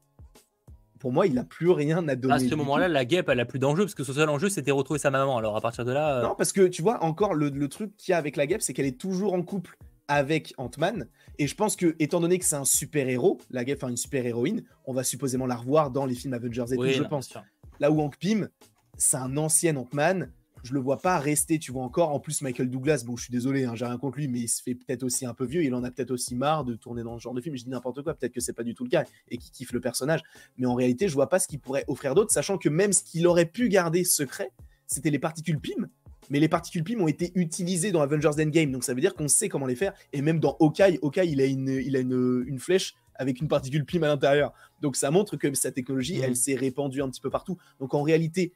[0.99, 2.33] Pour moi, il n'a plus rien à donner.
[2.33, 4.71] À ce moment-là, la guêpe, elle a plus d'enjeu parce que son seul enjeu, c'était
[4.71, 5.37] retrouver sa maman.
[5.37, 6.19] Alors, à partir de là.
[6.19, 8.47] euh, Non, parce que tu vois, encore le, le truc qu'il y a avec la
[8.47, 9.77] guêpe, c'est qu'elle est toujours en couple
[10.07, 11.07] avec Ant-Man.
[11.37, 14.63] Et je pense que, étant donné que c'est un super-héros, la guêpe, enfin une super-héroïne,
[14.85, 17.27] on va supposément la revoir dans les films Avengers et oui, tout, je pense.
[17.27, 17.43] sûr.
[17.79, 18.49] Là où Hank Pym,
[18.97, 20.31] c'est un ancien Ant-Man.
[20.63, 22.09] Je le vois pas rester, tu vois, encore.
[22.13, 24.47] En plus, Michael Douglas, bon, je suis désolé, hein, j'ai rien contre lui, mais il
[24.47, 25.63] se fait peut-être aussi un peu vieux.
[25.63, 27.55] Il en a peut-être aussi marre de tourner dans ce genre de film.
[27.55, 29.71] Je dis n'importe quoi, peut-être que c'est pas du tout le cas et qu'il kiffe
[29.71, 30.21] le personnage.
[30.57, 33.03] Mais en réalité, je vois pas ce qu'il pourrait offrir d'autre, sachant que même ce
[33.03, 34.51] qu'il aurait pu garder secret,
[34.87, 35.87] c'était les particules PIM.
[36.29, 39.29] Mais les particules PIM ont été utilisées dans Avengers Endgame, donc ça veut dire qu'on
[39.29, 39.93] sait comment les faire.
[40.11, 43.47] Et même dans Hawkeye, Hawkeye, il a une, il a une, une flèche avec une
[43.47, 44.53] particule PIM à l'intérieur.
[44.81, 46.23] Donc ça montre que sa technologie, Mhm.
[46.23, 47.57] elle s'est répandue un petit peu partout.
[47.79, 48.51] Donc en réalité,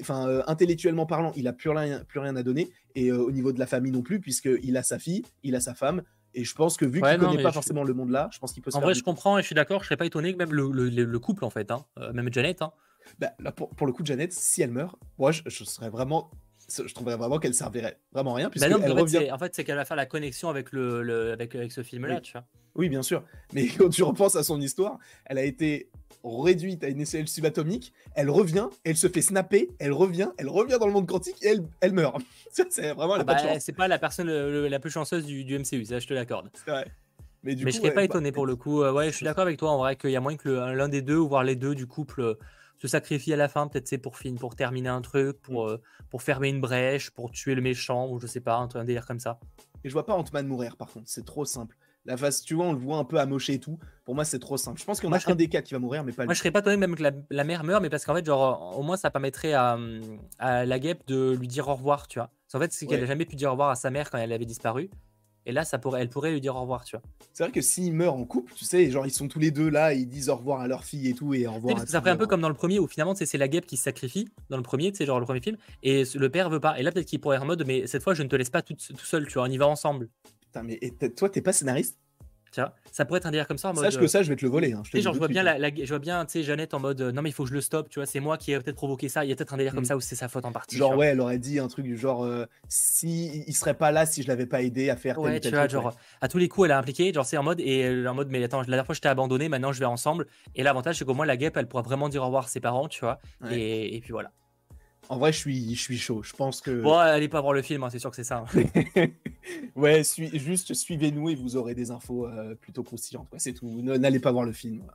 [0.00, 2.70] enfin, euh, intellectuellement parlant, il a plus rien, plus rien à donner.
[2.94, 5.60] Et euh, au niveau de la famille non plus, puisqu'il a sa fille, il a
[5.60, 6.02] sa femme.
[6.34, 8.38] Et je pense que vu Ouais, qu'il non, connaît pas forcément le monde là, je
[8.38, 9.80] pense qu'il peut se En faire vrai, du- je comprends et je suis d'accord.
[9.82, 12.12] Je serais pas étonné que même le, le- le- le couple, en fait, hein, euh,
[12.14, 12.72] même Janet, hein,
[13.18, 16.30] Bah, là, pour, pour le coup, Janet, si elle meurt, moi, je, je serais vraiment.
[16.70, 19.64] Je trouverais vraiment qu'elle servirait vraiment à rien, Bah non, elle fait, en fait, c'est
[19.64, 22.20] qu'elle va faire la connexion avec, le, le- avec, avec ce film-là, Oui.
[22.22, 22.44] tu vois.
[22.76, 23.24] Oui, bien sûr.
[23.52, 25.90] Mais quand tu repenses à son histoire, elle a été
[26.24, 27.92] réduite à une échelle subatomique.
[28.14, 31.48] Elle revient, elle se fait snapper, elle revient, elle revient dans le monde quantique et
[31.48, 32.16] elle, elle meurt.
[32.50, 35.44] C'est vraiment, elle a Ah bah, c'est pas la personne le- la plus chanceuse du,
[35.44, 36.50] du MCU, ça, je te l'accorde.
[37.44, 38.82] Mais du Mais coup, je serais pas bah, étonné pour le coup.
[38.82, 40.88] Euh, ouais, je suis d'accord avec toi, en vrai, qu'il y a moyen que l'un
[40.88, 42.34] des deux, ou voire les deux du couple, euh,
[42.78, 45.70] se sacrifient à la fin, peut-être c'est pour, fin- pour terminer un truc, pour, Mm.
[45.70, 45.76] euh,
[46.10, 49.06] pour fermer une brèche, pour tuer le méchant, ou je sais pas, un, un délire
[49.06, 49.40] comme ça.
[49.82, 51.06] Et je vois pas Ant-Man mourir, par contre.
[51.08, 51.76] C'est trop simple.
[52.04, 53.78] La face, tu vois, on le voit un peu amoché et tout.
[54.04, 54.80] Pour moi, c'est trop simple.
[54.80, 56.10] Je pense qu'il y en Moi, a serais- un des quatre qui va mourir, mais
[56.12, 56.36] pas Moi, lui.
[56.36, 58.76] je serais pas étonné même que la, la mère meure, mais parce qu'en fait, genre,
[58.76, 59.78] au moins, ça permettrait à,
[60.40, 62.26] à la guêpe de lui dire au revoir, tu vois.
[62.46, 63.00] Parce qu'en fait, c'est qu'elle Ouais.
[63.02, 64.90] n'a jamais pu dire au revoir à sa mère quand elle avait disparu.
[65.46, 67.02] Et là, ça pourrait, elle pourrait lui dire au revoir, tu vois.
[67.32, 69.68] C'est vrai que s'ils meurent en couple, tu sais, genre ils sont tous les deux
[69.70, 71.86] là, ils disent au revoir à leur fille et tout, et au revoir parce à
[71.86, 73.76] que ça ferait un peu comme dans le premier où finalement c'est la guêpe qui
[73.76, 76.60] se sacrifie dans le premier, tu sais, genre le premier film, et le père veut
[76.60, 76.78] pas.
[76.78, 78.50] Et là peut-être qu'il pourrait être en mode, mais cette fois je ne te laisse
[78.50, 80.08] pas tout, tout seul, tu vois, on y va ensemble.
[80.52, 81.98] Putain, mais et toi, t'es pas scénariste?
[82.54, 83.82] Vois, ça pourrait être un délire comme ça en mode.
[83.84, 84.74] Sache euh, que ça, je vais te le voler.
[84.74, 86.80] Hein, je te genre vois bien la, la- je vois bien, tu sais, Jeannette en
[86.80, 88.52] mode, euh, non mais il faut que je le stoppe, tu vois, c'est moi qui
[88.52, 89.24] ai peut-être provoqué ça.
[89.24, 89.86] Il y a peut-être un délire comme Mm.
[89.86, 90.76] ça où c'est sa faute en partie.
[90.76, 94.04] Genre, ouais, elle aurait dit un truc du genre euh, si il serait pas là
[94.04, 95.92] si je l'avais pas aidé à faire Ouais, tel tu vois, genre ouais.
[96.20, 98.12] à tous les coups, elle a impliqué, genre c'est en mode et elle est en
[98.14, 100.26] mode mais attends, la dernière fois je t'ai abandonné, maintenant je vais ensemble.
[100.54, 102.60] Et l'avantage c'est qu'au moins la guêpe, elle pourra vraiment dire au revoir à ses
[102.60, 103.18] parents, tu vois.
[103.40, 103.58] Ouais.
[103.58, 104.30] Et, et puis voilà.
[105.08, 106.22] En vrai, je suis, je suis chaud.
[106.22, 106.80] Je pense que.
[106.82, 108.44] Bon, allez pas voir le film, hein, c'est sûr que c'est ça.
[108.54, 109.04] hein.
[109.76, 113.28] ouais, suis- juste suivez-nous et vous aurez des infos euh, plutôt croustillantes.
[113.36, 113.68] C'est tout.
[113.82, 114.94] N'allez pas voir le film voilà,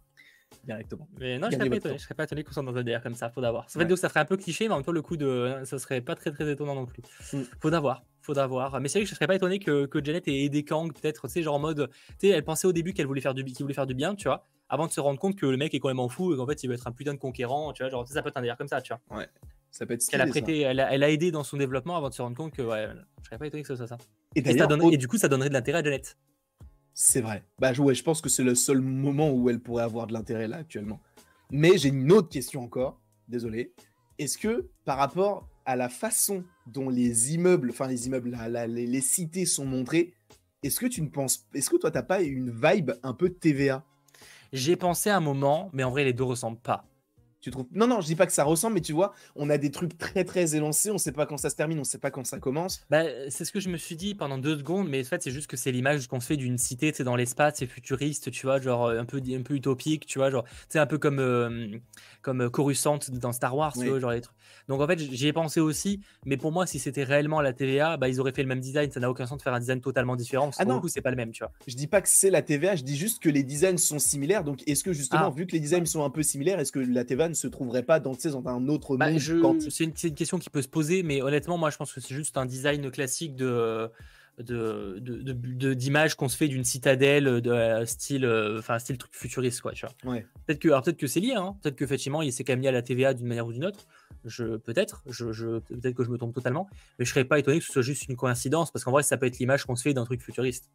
[0.63, 1.07] directement.
[1.19, 3.03] Mais non, je serais pas étonné, je serais pas étonné qu'on soit dans un délire
[3.03, 3.69] comme ça, faut d'avoir.
[3.69, 3.95] Ça, Ouais.
[3.95, 5.61] ça ferait un peu cliché, mais en même temps le coup de.
[5.65, 7.03] Ça serait pas très très étonnant non plus.
[7.33, 7.41] Mm.
[7.59, 8.79] Faut d'avoir, faut d'avoir.
[8.79, 11.27] Mais c'est vrai que je serais pas étonné que, que Janet ait aidé Kang, peut-être,
[11.27, 11.89] tu sais, genre en mode.
[12.19, 14.15] Tu sais, elle pensait au début qu'elle voulait faire du, qu'il voulait faire du bien,
[14.15, 16.33] tu vois, avant de se rendre compte que le mec est quand même en fou
[16.33, 18.29] et qu'en fait il veut être un putain de conquérant, tu vois, genre ça peut
[18.29, 19.25] être un délire comme ça, tu vois.
[19.71, 20.45] Ça peut être Qu'elle a stylé, ça.
[20.45, 22.61] prêté, elle a, elle a aidé dans son développement avant de se rendre compte que,
[22.61, 22.87] ouais,
[23.21, 23.97] je serais pas étonné que ce soit ça.
[24.35, 26.17] Et Et, ça d'ailleurs, donnerait- au- et du coup, ça donnerait de l'intérêt à Janet.
[26.93, 27.43] C'est vrai.
[27.59, 30.13] Bah je- ouais, je pense que c'est le seul moment où elle pourrait avoir de
[30.13, 30.99] l'intérêt là actuellement.
[31.51, 32.99] Mais j'ai une autre question encore.
[33.27, 33.73] Désolé.
[34.17, 38.65] Est-ce que par rapport à la façon dont les immeubles, enfin les immeubles, la- la-
[38.67, 40.13] les, les cités sont montrées,
[40.63, 43.83] est-ce que tu ne penses, est-ce que toi t'as pas une vibe un peu TVA
[44.53, 46.85] J'ai pensé un moment, mais en vrai, les deux ressemblent pas.
[47.47, 49.57] Tu trouves Non, non, je dis pas que ça ressemble, mais tu vois, on a
[49.57, 52.11] des trucs très très élancés, on sait pas quand ça se termine, on sait pas
[52.11, 52.81] quand ça commence.
[52.89, 55.31] Bah, c'est ce que je me suis dit pendant deux secondes, mais en fait, c'est
[55.31, 58.45] juste que c'est l'image qu'on se fait d'une cité, sais, dans l'espace, c'est futuriste, tu
[58.45, 61.19] vois, genre euh, un peu, un peu utopique, tu vois, genre, c'est un peu comme,
[61.19, 61.77] euh,
[62.21, 63.87] comme euh, Coruscant dans Star Wars, tu Oui.
[63.91, 64.35] vois, genre les trucs.
[64.67, 67.95] Donc en fait, j'y ai pensé aussi, mais pour moi, si c'était réellement la TVA,
[67.95, 69.79] bah, ils auraient fait le même design, ça n'a aucun sens de faire un design
[69.79, 70.75] totalement différent, Ah non.
[70.75, 71.53] le coup, c'est pas le même, tu vois.
[71.65, 74.43] Je dis pas que c'est la TVA, je dis juste que les designs sont similaires.
[74.43, 75.33] Donc est-ce que justement, Ah.
[75.33, 77.83] vu que les designs sont un peu similaires, est-ce que la TVA ne se trouverait
[77.83, 80.61] pas dans, tu sais, dans un autre Bah, monde je- c'est une, question qui peut
[80.61, 83.89] se poser, mais honnêtement, moi, je pense que c'est juste un design classique de
[84.39, 89.61] de- d'image qu'on se fait d'une citadelle de euh, style, euh, enfin style truc futuriste,
[89.61, 89.71] quoi.
[90.05, 90.27] Ouais.
[90.45, 91.57] Peut-être que, peut-être que c'est lié, hein.
[91.63, 93.65] Peut-être que effectivement, il s'est quand même lié à la TVA d'une manière ou d'une
[93.65, 93.87] autre.
[94.25, 96.69] Je peut-être, je, je- peut-être que je me trompe totalement,
[96.99, 99.17] mais je serais pas étonné que ce soit juste une coïncidence, parce qu'en vrai, ça
[99.17, 100.69] peut être l'image qu'on se fait d'un truc futuriste.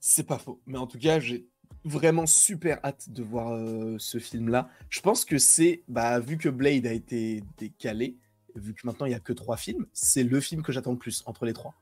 [0.00, 0.60] C'est pas faux.
[0.66, 1.46] Mais en tout cas, j'ai
[1.86, 4.68] vraiment super hâte de voir euh, ce film-là.
[4.90, 8.16] Je pense que c'est, bah, vu que Blade a été décalé,
[8.54, 10.98] vu que maintenant il y a que trois films, c'est le film que j'attends le
[10.98, 11.74] plus entre les trois.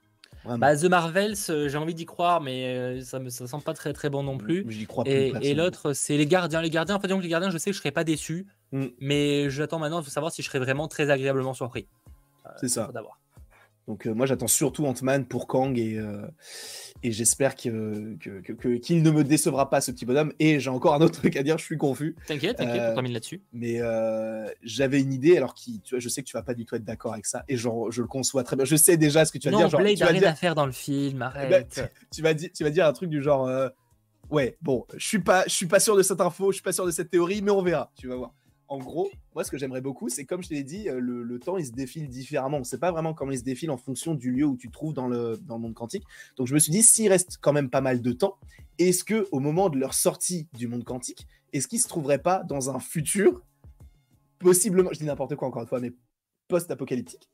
[0.59, 3.73] Bah, The Marvels, euh, j'ai envie d'y croire, mais euh, ça me ça semble pas
[3.73, 4.67] très très bon non plus.
[4.69, 5.05] J'y crois.
[5.07, 6.61] Et, et l'autre, c'est les gardiens.
[6.61, 8.87] Les gardiens, en fait, donc les gardiens, je sais que je serais pas déçu, Mm.
[8.99, 11.87] mais j'attends maintenant de savoir si je serais vraiment très agréablement surpris.
[12.45, 12.91] Euh, C'est ça.
[12.93, 13.21] d'avoir.
[13.87, 16.27] Donc euh, moi j'attends surtout Ant-Man pour Kang et, euh,
[17.03, 20.33] et j'espère que, que- que- que- qu'il ne me décevra pas ce petit bonhomme.
[20.39, 22.17] Et j'ai encore un autre truc à dire, je suis confus.
[22.27, 23.43] T'inquiète, t'inquiète, Euh, on termine là-dessus.
[23.53, 26.55] Mais euh, j'avais une idée, alors qui, tu vois, je sais que tu vas pas
[26.55, 28.65] du tout être d'accord avec ça, et genre, je le conçois très bien.
[28.65, 29.69] Je sais déjà ce que tu vas Non, dire.
[29.69, 31.93] Genre, Blade tu a vas rien dire, à faire dans le film, ben, arrête.
[32.11, 33.51] tu vas dire, tu vas dire un truc du genre,
[34.31, 36.73] ouais, bon, je suis pas, je suis pas sûr de cette info, je suis pas
[36.73, 37.93] sûr de cette théorie, mais on verra.
[37.97, 38.33] Tu vas voir.
[38.75, 41.57] En gros, moi, ce que j'aimerais beaucoup, c'est comme je l'ai dit, euh, le, temps
[41.57, 42.59] il se défile différemment.
[42.59, 44.73] On sait pas vraiment comment il se défile en fonction du lieu où tu te
[44.73, 46.03] trouves dans le, monde quantique.
[46.37, 48.37] Donc, je me suis dit, s'il reste quand même pas mal de temps,
[48.81, 52.43] est-ce que au moment de leur sortie du monde quantique, est-ce qu'ils se trouveraient pas
[52.43, 53.43] dans un futur
[54.41, 55.93] possiblement, je dis n'importe quoi encore une fois, mais
[56.49, 57.31] post-apocalyptique,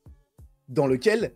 [0.69, 1.35] dans lequel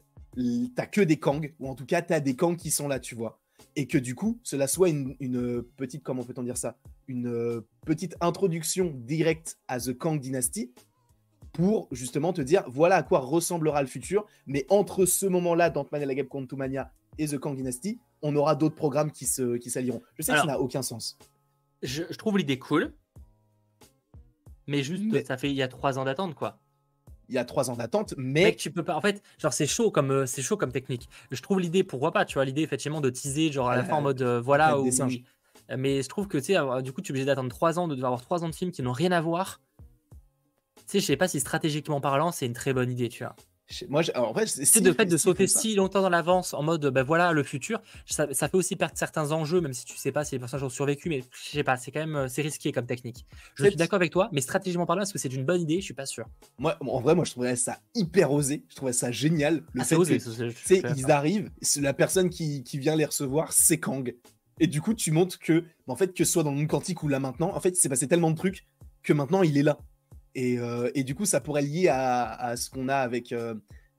[0.75, 3.15] t'as que des Kang, ou en tout cas t'as des Kang qui sont là, tu
[3.15, 3.39] vois.
[3.75, 6.77] Et que du coup, cela soit une petite, comment peut-on dire ça?
[7.07, 10.71] Une euh, petite introduction directe à The Kang Dynasty
[11.53, 14.25] pour justement te dire voilà à quoi ressemblera le futur.
[14.47, 18.55] Mais entre ce moment-là d'Ant-Man et la Guêpe Quantumania et The Kang Dynasty, on aura
[18.55, 20.01] d'autres programmes qui se qui s'allieront.
[20.17, 21.17] Je sais Alors- que ça n'a aucun sens.
[21.83, 22.93] Je, je trouve l'idée cool,
[24.67, 26.59] mais juste, Mais- ça fait il y a trois ans d'attente, quoi.
[27.27, 28.95] Il y a trois ans d'attente, mais Mec, tu peux pas.
[28.95, 31.09] En fait, genre c'est chaud comme euh, c'est chaud comme technique.
[31.31, 33.85] Je trouve l'idée, pourquoi pas, tu vois, l'idée effectivement de teaser, genre à la Euh,
[33.85, 34.79] fin en mode euh, voilà.
[34.79, 34.87] où-.
[35.77, 37.87] Mais je trouve que tu sais, avoir- du coup, tu es obligé d'attendre trois ans,
[37.87, 39.61] de devoir avoir trois ans de films qui n'ont rien à voir.
[40.77, 43.35] Tu sais, je sais pas si stratégiquement parlant, c'est une très bonne idée, tu vois.
[43.89, 46.61] moi, je- alors, en fait, c'est le fait de sauter si longtemps dans l'avance en
[46.61, 49.97] mode ben voilà le futur, ça, ça fait aussi perdre certains enjeux, même si tu
[49.97, 52.27] sais pas si les personnages ont survécu, mais je sais pas, c'est quand même euh,
[52.27, 53.25] c'est risqué comme technique.
[53.55, 55.79] Je suis d'accord avec toi, mais stratégiquement parlant, est-ce que c'est une bonne idée?
[55.79, 56.27] Je suis pas sûr.
[56.59, 58.63] Moi, en vrai, moi, je trouverais ça hyper osé.
[58.69, 59.63] Je trouverais ça génial.
[59.73, 60.17] Le Ah, fait c'est osé.
[60.19, 60.97] que, sais, d'accord.
[60.99, 64.15] ils arrivent, la personne qui, qui vient les recevoir, c'est Kang.
[64.59, 67.03] Et du coup, tu montres que, en fait, que ce soit dans le monde quantique
[67.03, 68.65] ou là maintenant, en fait, il s'est passé tellement de trucs
[69.03, 69.77] que maintenant il est là.
[70.33, 73.55] Et, euh, du coup, ça pourrait lier à, à ce qu'on a avec, euh,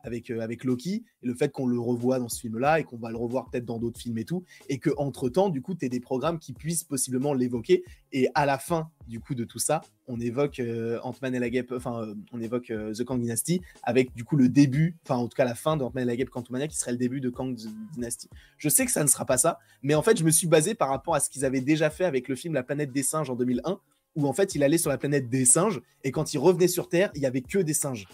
[0.06, 2.96] avec, euh, avec Loki et le fait qu'on le revoit dans ce film-là et qu'on
[2.96, 4.44] va le revoir peut-être dans d'autres films et tout.
[4.68, 7.84] Et que entre temps, du coup, tu des programmes qui puissent possiblement l'évoquer.
[8.12, 11.50] Et à la fin, du coup, de tout ça, on évoque euh, Ant-Man et la
[11.50, 15.28] Guêpe, enfin, euh, on évoque The Kang Dynasty avec du coup le début, enfin, en
[15.28, 17.56] tout cas la fin d'Ant-Man et la Guêpe Quantumania qui serait le début de Kang
[17.92, 18.28] Dynasty.
[18.58, 20.74] Je sais que ça ne sera pas ça, mais en fait, je me suis basé
[20.74, 23.30] par rapport à ce qu'ils avaient déjà fait avec le film La planète des singes
[23.30, 23.80] en 2001,
[24.16, 26.88] où en fait, il allait sur la planète des singes et quand il revenait sur
[26.88, 28.08] Terre, il y avait que des singes.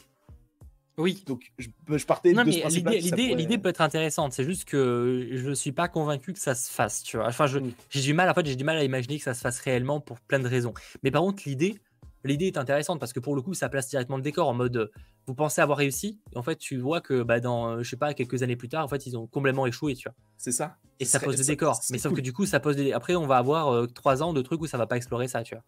[0.98, 1.22] Oui.
[1.26, 4.32] Donc, je, je partais Non, de mais l'idée, l'idée, pourrait- l'idée peut être intéressante.
[4.32, 7.02] C'est juste que je ne suis pas convaincu que ça se fasse.
[7.02, 7.26] Tu vois.
[7.28, 7.58] Enfin, je-
[7.90, 8.28] j'ai du mal.
[8.28, 10.48] En fait, j'ai du mal à imaginer que ça se fasse réellement pour plein de
[10.48, 10.74] raisons.
[11.02, 11.80] Mais par contre, l'idée,
[12.24, 14.76] l'idée est intéressante parce que pour le coup, ça place directement le décor en mode,
[14.76, 14.90] euh,
[15.26, 17.96] vous pensez avoir réussi, et en fait, tu vois que bah, dans, euh, je sais
[17.96, 19.94] pas, quelques années plus tard, en fait, ils ont complètement échoué.
[19.94, 20.14] Tu vois.
[20.36, 20.76] C'est ça.
[21.00, 21.80] Et ça pose des décors.
[21.90, 22.92] Mais sauf que du coup, ça pose des.
[22.92, 25.42] Après, on va avoir euh, trois ans de trucs où ça va pas explorer ça.
[25.42, 25.64] Tu vois.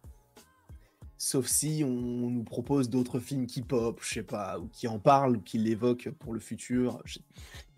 [1.17, 4.99] Sauf si on nous propose d'autres films qui pop, je sais pas, ou qui en
[4.99, 7.03] parlent, ou qui l'évoquent pour le futur.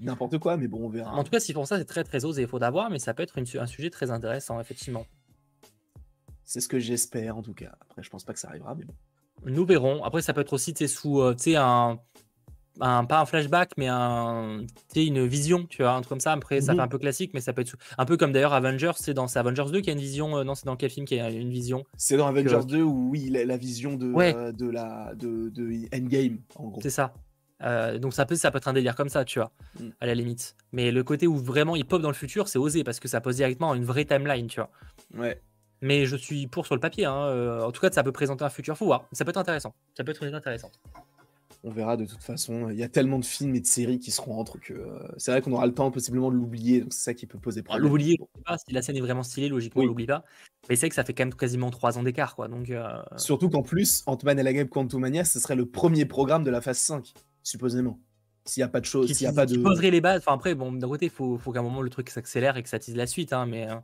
[0.01, 1.15] N'importe quoi, mais bon, on verra.
[1.15, 3.15] En tout cas, si pour ça, c'est très très osé, il faut d'avoir, mais ça
[3.15, 5.07] peut être une un sujet très intéressant, effectivement.
[6.45, 7.77] C'est ce que j'espère en tout cas.
[7.83, 8.95] Après, je pense pas que ça arrivera, mais bon.
[9.45, 10.03] Nous verrons.
[10.03, 12.01] Après, ça peut être aussi sous euh, tu sais, un,
[12.81, 13.05] un.
[13.05, 14.65] Pas un flashback, mais un,
[14.95, 16.33] une vision, tu vois, un truc comme ça.
[16.33, 18.93] Après, ça fait un peu classique, mais ça peut être un peu comme d'ailleurs Avengers.
[18.97, 20.37] C'est dans Avengers 2 qui a une vision.
[20.39, 21.85] euh, non, c'est dans quel film qui a une vision?
[21.97, 24.35] C'est dans Avengers Que- 2 où oui, la, la vision de, Ouais.
[24.37, 26.81] euh, de la de, de Endgame, en gros.
[26.83, 27.13] C'est ça.
[27.63, 29.51] Euh, donc ça peut, ça peut être un délire comme ça, tu vois,
[29.81, 29.89] Mm.
[30.01, 30.55] à la limite.
[30.73, 33.21] Mais le côté où vraiment il pop dans le futur, c'est osé parce que ça
[33.23, 34.71] pose directement une vraie timeline, tu vois.
[35.17, 35.41] Ouais.
[35.81, 37.05] Mais je suis pour sur le papier.
[37.07, 38.77] hein, en tout cas, ça peut présenter un futur.
[38.77, 39.05] Faut voir.
[39.13, 39.75] Ça peut être intéressant.
[39.97, 40.79] Ça peut être une intéressante.
[41.67, 42.71] On verra de toute façon.
[42.71, 45.33] Il y a tellement de films et de séries qui seront entre que euh, c'est
[45.33, 46.83] vrai qu'on aura le temps possiblement de l'oublier.
[46.83, 47.91] Donc c'est ça qui peut poser Alors, problème.
[47.91, 48.17] L'oublier,
[48.69, 49.87] si la scène est vraiment stylée, logiquement, Oui.
[49.87, 50.25] on l'oublie pas.
[50.69, 52.47] Mais c'est que ça fait quand même quasiment trois ans d'écart, quoi.
[52.47, 52.87] Donc, euh,
[53.17, 56.61] Surtout qu'en plus, Ant-Man et la Guêpe Quantumania, ce serait le premier programme de la
[56.61, 57.13] phase 5,
[57.43, 57.99] supposément.
[58.45, 59.63] S'il n'y a pas de choses, s'il n'y a pas qui de.
[59.65, 60.21] poserait les bases.
[60.21, 62.63] Enfin, après, bon, d'un côté, il faut, faut qu'à un moment le truc s'accélère et
[62.63, 63.33] que ça tease la suite.
[63.33, 63.75] Hein, mais euh,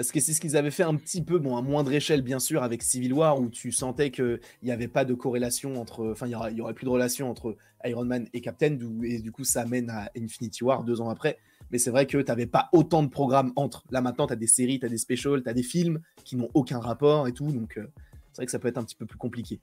[0.00, 2.38] Parce que c'est ce qu'ils avaient fait un petit peu, bon, à moindre échelle, bien
[2.38, 6.12] sûr, avec Civil War, où tu sentais qu'il n'y avait pas de corrélation entre.
[6.12, 9.44] Enfin, il n'y aurait, plus de relation entre Iron Man et Captain, et du coup,
[9.44, 11.36] ça mène à Infinity War deux ans après.
[11.70, 13.84] Mais c'est vrai que tu n'avais pas autant de programmes entre.
[13.90, 16.78] Là, maintenant, tu as des séries, tu des specials, tu des films qui n'ont aucun
[16.78, 17.52] rapport et tout.
[17.52, 17.86] Donc, euh,
[18.32, 19.60] c'est vrai que ça peut être un petit peu plus compliqué.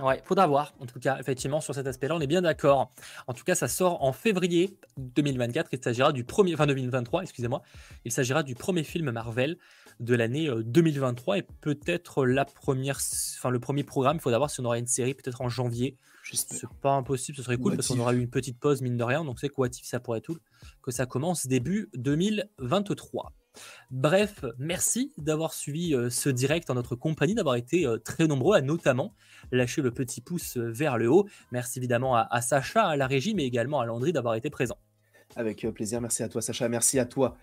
[0.00, 0.74] Ouais, faudra voir.
[0.80, 2.92] En tout cas, effectivement, sur cet aspect-là, on est bien d'accord.
[3.28, 5.68] En tout cas, ça sort en février 2024.
[5.72, 7.62] Il s'agira du premier, enfin 2023, excusez-moi.
[8.04, 9.56] Il s'agira du premier film Marvel
[10.00, 12.98] de l'année 2023 euh, et peut-être la première,
[13.38, 14.16] enfin le premier programme.
[14.16, 15.96] Il faudra voir si on aura une série peut-être en janvier.
[16.32, 19.04] C'est pas impossible, ce serait cool parce qu'on aura eu une petite pause mine de
[19.04, 19.24] rien.
[19.24, 20.38] Donc c'est quoi ça pourrait être tout
[20.82, 23.32] que ça commence début 2023.
[23.90, 28.56] Bref, merci d'avoir suivi euh, ce direct en notre compagnie, d'avoir été euh, très nombreux
[28.56, 29.14] à notamment
[29.52, 31.28] lâcher le petit pouce euh, vers le haut.
[31.52, 34.78] Merci évidemment à, Sacha, à la régie, mais également à Landry d'avoir été présent.
[35.36, 37.36] Avec plaisir, merci à toi Sacha, merci à toi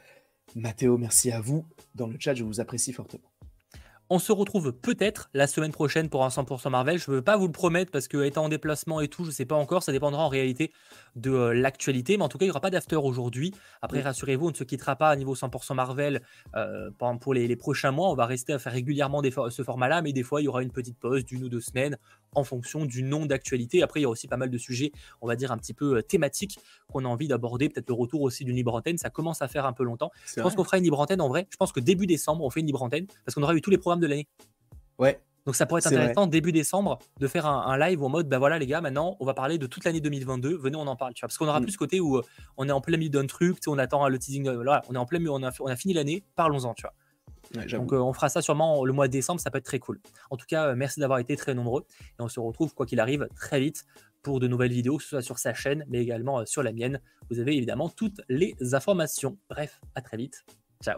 [0.55, 1.66] Mathéo, merci à vous.
[1.95, 3.30] Dans le chat, je vous apprécie fortement.
[4.14, 6.99] On se retrouve peut-être la semaine prochaine pour un 100% Marvel.
[6.99, 9.30] Je ne veux pas vous le promettre parce que étant en déplacement et tout, je
[9.30, 9.84] ne sais pas encore.
[9.84, 10.74] Ça dépendra en réalité
[11.16, 12.18] de euh, l'actualité.
[12.18, 13.53] Mais en tout cas, il n'y aura pas d'after aujourd'hui.
[13.82, 16.22] Après, rassurez-vous, on ne se quittera pas à niveau 100% Marvel
[16.57, 16.91] euh,
[17.22, 18.09] pour les, prochains mois.
[18.09, 20.01] On va rester à faire régulièrement ce format-là.
[20.01, 21.95] Mais des fois, il y aura une petite pause d'une ou deux semaines
[22.34, 23.84] en fonction du nom d'actualité.
[23.84, 25.97] Après, il y a aussi pas mal de sujets, on va dire, un petit peu
[25.97, 26.59] euh, thématiques
[26.91, 27.69] qu'on a envie d'aborder.
[27.69, 28.97] Peut-être le retour aussi d'une libre antenne.
[28.97, 30.11] Ça commence à faire un peu longtemps.
[30.25, 31.47] Je pense qu'on fera une libre antenne en vrai.
[31.49, 33.71] Je pense que début décembre, on fait une libre antenne parce qu'on aura eu tous
[33.71, 34.27] les programmes de l'année.
[34.99, 35.19] Ouais.
[35.45, 38.59] Donc ça pourrait être intéressant début décembre de faire un, live en mode ben voilà
[38.59, 41.21] les gars maintenant on va parler de toute l'année 2022 venez on en parle tu
[41.21, 41.63] vois parce qu'on aura mm.
[41.63, 42.23] plus ce côté où euh,
[42.57, 44.99] on est en plein milieu d'un truc on attend le teasing euh, voilà on est
[44.99, 46.93] en plein milieu on a, on a fini l'année parlons-en tu vois
[47.70, 49.99] donc euh, on fera ça sûrement le mois de décembre, ça peut être très cool.
[50.30, 51.86] En tout cas, euh, merci d'avoir été très nombreux
[52.20, 53.86] et on se retrouve quoi qu'il arrive très vite
[54.22, 56.72] pour de nouvelles vidéos, que ce soit sur sa chaîne, mais également euh, sur la
[56.72, 57.02] mienne.
[57.30, 59.38] Vous avez évidemment toutes les informations.
[59.49, 60.45] Bref, à très vite.
[60.84, 60.97] Ciao.